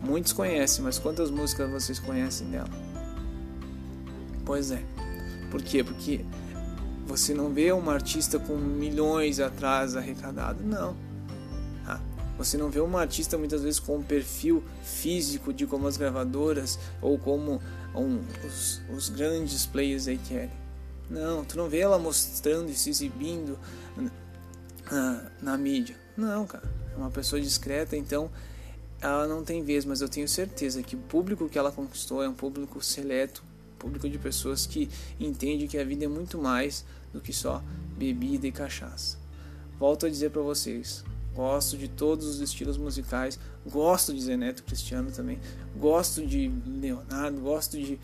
Muitos 0.03 0.33
conhecem, 0.33 0.83
mas 0.83 0.97
quantas 0.97 1.29
músicas 1.29 1.69
vocês 1.69 1.99
conhecem 1.99 2.47
dela? 2.49 2.69
Pois 4.45 4.71
é. 4.71 4.83
Por 5.51 5.61
quê? 5.61 5.83
Porque 5.83 6.25
você 7.05 7.33
não 7.33 7.53
vê 7.53 7.71
uma 7.71 7.93
artista 7.93 8.39
com 8.39 8.55
milhões 8.55 9.39
atrás 9.39 9.95
arrecadado, 9.95 10.63
não. 10.63 10.95
Ah, 11.85 11.99
você 12.37 12.57
não 12.57 12.69
vê 12.69 12.79
uma 12.79 13.01
artista 13.01 13.37
muitas 13.37 13.61
vezes 13.61 13.79
com 13.79 13.97
um 13.97 14.03
perfil 14.03 14.63
físico 14.83 15.53
de 15.53 15.67
como 15.67 15.87
as 15.87 15.97
gravadoras 15.97 16.79
ou 17.01 17.19
como 17.19 17.61
um, 17.93 18.21
os, 18.45 18.81
os, 18.95 19.09
grandes 19.09 19.65
players 19.65 20.07
aí 20.07 20.17
querem. 20.17 20.61
Não, 21.09 21.43
tu 21.43 21.57
não 21.57 21.69
vê 21.69 21.79
ela 21.79 21.99
mostrando 21.99 22.71
e 22.71 22.73
se 22.73 22.89
exibindo 22.89 23.59
na, 24.89 25.25
na 25.41 25.57
mídia. 25.57 25.95
Não, 26.15 26.47
cara. 26.47 26.63
É 26.93 26.97
uma 26.97 27.11
pessoa 27.11 27.41
discreta, 27.41 27.95
então 27.95 28.31
ela 29.01 29.27
não 29.27 29.43
tem 29.43 29.63
vez, 29.63 29.83
mas 29.83 30.01
eu 30.01 30.07
tenho 30.07 30.27
certeza 30.27 30.83
que 30.83 30.95
o 30.95 30.99
público 30.99 31.49
que 31.49 31.57
ela 31.57 31.71
conquistou 31.71 32.23
é 32.23 32.29
um 32.29 32.33
público 32.33 32.81
seleto, 32.83 33.43
público 33.79 34.07
de 34.07 34.19
pessoas 34.19 34.67
que 34.67 34.87
entende 35.19 35.67
que 35.67 35.77
a 35.77 35.83
vida 35.83 36.05
é 36.05 36.07
muito 36.07 36.37
mais 36.37 36.85
do 37.11 37.19
que 37.19 37.33
só 37.33 37.63
bebida 37.97 38.45
e 38.45 38.51
cachaça. 38.51 39.17
Volto 39.79 40.05
a 40.05 40.09
dizer 40.09 40.29
para 40.29 40.43
vocês, 40.43 41.03
gosto 41.33 41.75
de 41.75 41.87
todos 41.87 42.27
os 42.27 42.41
estilos 42.41 42.77
musicais, 42.77 43.39
gosto 43.67 44.13
de 44.13 44.21
Zeneto 44.21 44.61
Cristiano 44.63 45.11
também, 45.11 45.39
gosto 45.75 46.23
de 46.23 46.51
Leonardo, 46.67 47.41
gosto 47.41 47.77
de 47.79 47.99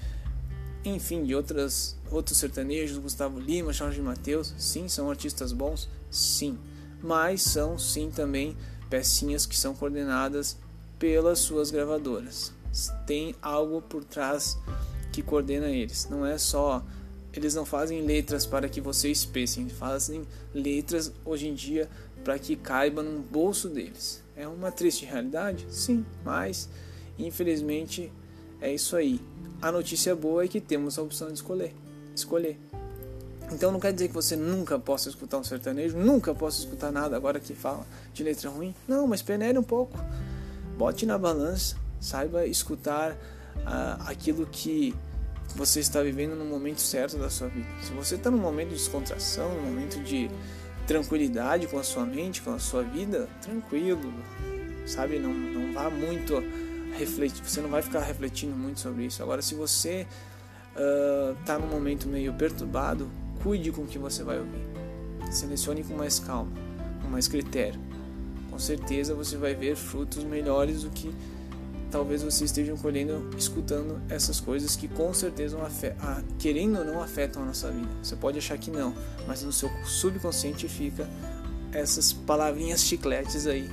enfim, 0.84 1.24
de 1.24 1.36
outras 1.36 1.98
outros 2.10 2.38
sertanejos, 2.38 2.98
Gustavo 2.98 3.40
Lima, 3.40 3.74
Jorge 3.74 4.02
Mateus, 4.02 4.54
sim, 4.58 4.88
são 4.88 5.10
artistas 5.10 5.52
bons, 5.52 5.90
sim, 6.10 6.58
mas 7.04 7.42
são 7.42 7.78
sim 7.78 8.10
também 8.10 8.56
pecinhas 8.90 9.46
que 9.46 9.58
são 9.58 9.76
coordenadas 9.76 10.58
pelas 11.00 11.40
suas 11.40 11.72
gravadoras. 11.72 12.54
Tem 13.06 13.36
algo 13.42 13.82
por 13.82 14.04
trás 14.04 14.58
que 15.12 15.22
coordena 15.22 15.70
eles. 15.70 16.08
Não 16.10 16.26
é 16.26 16.38
só 16.38 16.84
eles 17.34 17.54
não 17.54 17.66
fazem 17.66 18.02
letras 18.02 18.48
para 18.48 18.68
que 18.68 18.82
vocês 18.82 19.24
pensem, 19.24 19.70
fazem 19.70 20.24
letras 20.54 21.12
hoje 21.24 21.48
em 21.48 21.54
dia 21.54 21.88
para 22.24 22.40
que 22.40 22.56
caiba 22.56 23.04
no 23.04 23.20
bolso 23.20 23.70
deles. 23.70 24.24
É 24.36 24.48
uma 24.48 24.72
triste 24.72 25.06
realidade? 25.06 25.68
Sim, 25.70 26.04
mas 26.26 26.68
infelizmente 27.18 28.12
é 28.60 28.74
isso 28.74 28.96
aí. 28.96 29.22
A 29.62 29.72
notícia 29.72 30.16
boa 30.16 30.46
é 30.46 30.48
que 30.48 30.60
temos 30.60 30.98
a 30.98 31.02
opção 31.04 31.28
de 31.28 31.36
escolher. 31.36 31.74
Escolher. 32.16 32.60
Então 33.52 33.72
não 33.72 33.80
quer 33.80 33.94
dizer 33.94 34.08
que 34.08 34.14
você 34.14 34.36
nunca 34.36 34.78
possa 34.78 35.08
escutar 35.08 35.38
um 35.38 35.44
sertanejo, 35.44 35.98
nunca 35.98 36.34
possa 36.34 36.60
escutar 36.60 36.92
nada 36.92 37.16
agora 37.16 37.40
que 37.40 37.54
fala 37.54 37.86
de 38.14 38.24
letra 38.24 38.50
ruim. 38.50 38.74
Não, 38.88 39.08
mas 39.08 39.22
peneire 39.22 39.58
um 39.58 39.64
pouco. 39.64 39.98
Bote 40.78 41.08
na 41.08 41.18
balança, 41.18 41.76
saiba 42.00 42.46
escutar 42.46 43.18
ah, 43.66 43.98
aquilo 44.06 44.46
que 44.46 44.94
você 45.56 45.80
está 45.80 46.04
vivendo 46.04 46.36
no 46.36 46.46
momento 46.46 46.82
certo 46.82 47.18
da 47.18 47.32
sua 47.32 47.48
vida. 47.48 47.68
Se 47.82 47.92
você 47.94 48.13
está 48.13 48.30
num 48.30 48.38
momento 48.38 48.70
de 48.70 48.76
descontração, 48.76 49.50
num 49.56 49.63
momento 49.63 50.00
de 50.04 50.30
tranquilidade 50.86 51.66
com 51.66 51.80
a 51.80 51.84
sua 51.84 52.06
mente, 52.06 52.44
com 52.44 52.54
a 52.54 52.60
sua 52.60 52.84
vida, 52.84 53.28
tranquilo, 53.42 54.13
sabe? 54.86 55.18
Não, 55.18 55.34
não 55.34 55.74
vá 55.74 55.90
muito 55.90 56.44
refletir, 56.96 57.44
você 57.44 57.60
não 57.60 57.70
vai 57.70 57.82
ficar 57.82 58.02
refletindo 58.02 58.56
muito 58.56 58.80
sobre 58.80 59.06
isso. 59.06 59.24
Agora, 59.24 59.42
se 59.42 59.56
você 59.56 60.06
está 61.42 61.58
uh, 61.58 61.60
num 61.60 61.68
momento 61.68 62.08
meio 62.08 62.34
perturbado, 62.36 63.10
cuide 63.42 63.72
com 63.72 63.82
o 63.82 63.88
que 63.88 63.98
você 63.98 64.24
vai 64.24 64.38
ouvir. 64.38 64.62
Selecione 65.32 65.84
com 65.84 65.96
mais 65.96 66.20
calma, 66.20 66.52
com 67.02 67.08
mais 67.08 67.28
critério 67.28 67.87
com 68.58 68.60
certeza 68.60 69.13
você 69.13 69.38
vai 69.38 69.54
ver 69.54 69.76
frutos 69.76 70.24
melhores 70.24 70.82
do 70.82 70.89
que 70.89 71.13
talvez 71.91 72.24
você 72.24 72.43
esteja 72.43 72.76
colhendo 72.76 73.30
escutando 73.38 74.02
essas 74.10 74.39
coisas 74.39 74.76
que 74.76 74.88
com 74.88 75.13
certeza 75.13 75.62
afetam, 75.62 76.24
querendo 76.39 76.80
ou 76.80 76.84
não 76.84 77.00
afetam 77.00 77.43
a 77.43 77.46
nossa 77.46 77.70
vida. 77.70 77.88
Você 78.02 78.15
pode 78.15 78.39
achar 78.39 78.58
que 78.58 78.72
não, 78.72 78.96
mas 79.28 79.43
no 79.43 79.54
seu 79.54 79.70
subconsciente 79.86 80.67
fica 80.67 81.08
essas 81.72 82.12
palavrinhas 82.12 82.84
chicletes 82.84 83.46
aí 83.46 83.70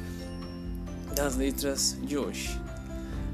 das 1.17 1.35
letras 1.35 1.97
de 2.03 2.19
hoje. 2.19 2.61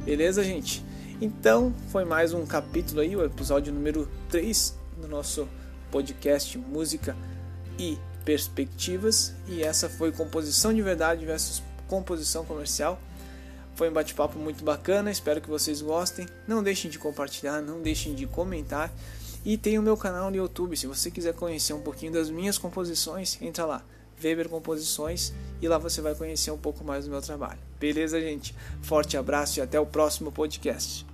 Beleza, 0.04 0.44
gente? 0.44 0.84
Então, 1.20 1.74
foi 1.88 2.04
mais 2.04 2.32
um 2.32 2.46
capítulo 2.46 3.00
aí, 3.00 3.16
o 3.16 3.24
episódio 3.24 3.74
número 3.74 4.08
3 4.28 4.78
do 5.00 5.08
nosso 5.08 5.48
podcast 5.90 6.56
Música 6.56 7.16
e 7.76 7.98
perspectivas 8.24 9.34
e 9.48 9.62
essa 9.62 9.88
foi 9.88 10.12
composição 10.12 10.72
de 10.72 10.82
verdade 10.82 11.24
versus 11.24 11.62
composição 11.88 12.44
comercial. 12.44 13.00
Foi 13.74 13.88
um 13.88 13.92
bate-papo 13.92 14.38
muito 14.38 14.62
bacana, 14.64 15.10
espero 15.10 15.40
que 15.40 15.48
vocês 15.48 15.80
gostem. 15.80 16.26
Não 16.46 16.62
deixem 16.62 16.90
de 16.90 16.98
compartilhar, 16.98 17.60
não 17.62 17.80
deixem 17.80 18.14
de 18.14 18.26
comentar. 18.26 18.92
E 19.44 19.56
tem 19.56 19.78
o 19.78 19.82
meu 19.82 19.96
canal 19.96 20.30
no 20.30 20.36
YouTube, 20.36 20.76
se 20.76 20.86
você 20.86 21.10
quiser 21.10 21.32
conhecer 21.32 21.72
um 21.72 21.80
pouquinho 21.80 22.12
das 22.12 22.28
minhas 22.28 22.58
composições, 22.58 23.40
entra 23.40 23.64
lá, 23.64 23.82
Weber 24.22 24.50
Composições, 24.50 25.32
e 25.62 25.66
lá 25.66 25.78
você 25.78 26.02
vai 26.02 26.14
conhecer 26.14 26.50
um 26.50 26.58
pouco 26.58 26.84
mais 26.84 27.06
do 27.06 27.10
meu 27.10 27.22
trabalho. 27.22 27.58
Beleza, 27.78 28.20
gente? 28.20 28.54
Forte 28.82 29.16
abraço 29.16 29.58
e 29.58 29.62
até 29.62 29.80
o 29.80 29.86
próximo 29.86 30.30
podcast. 30.30 31.09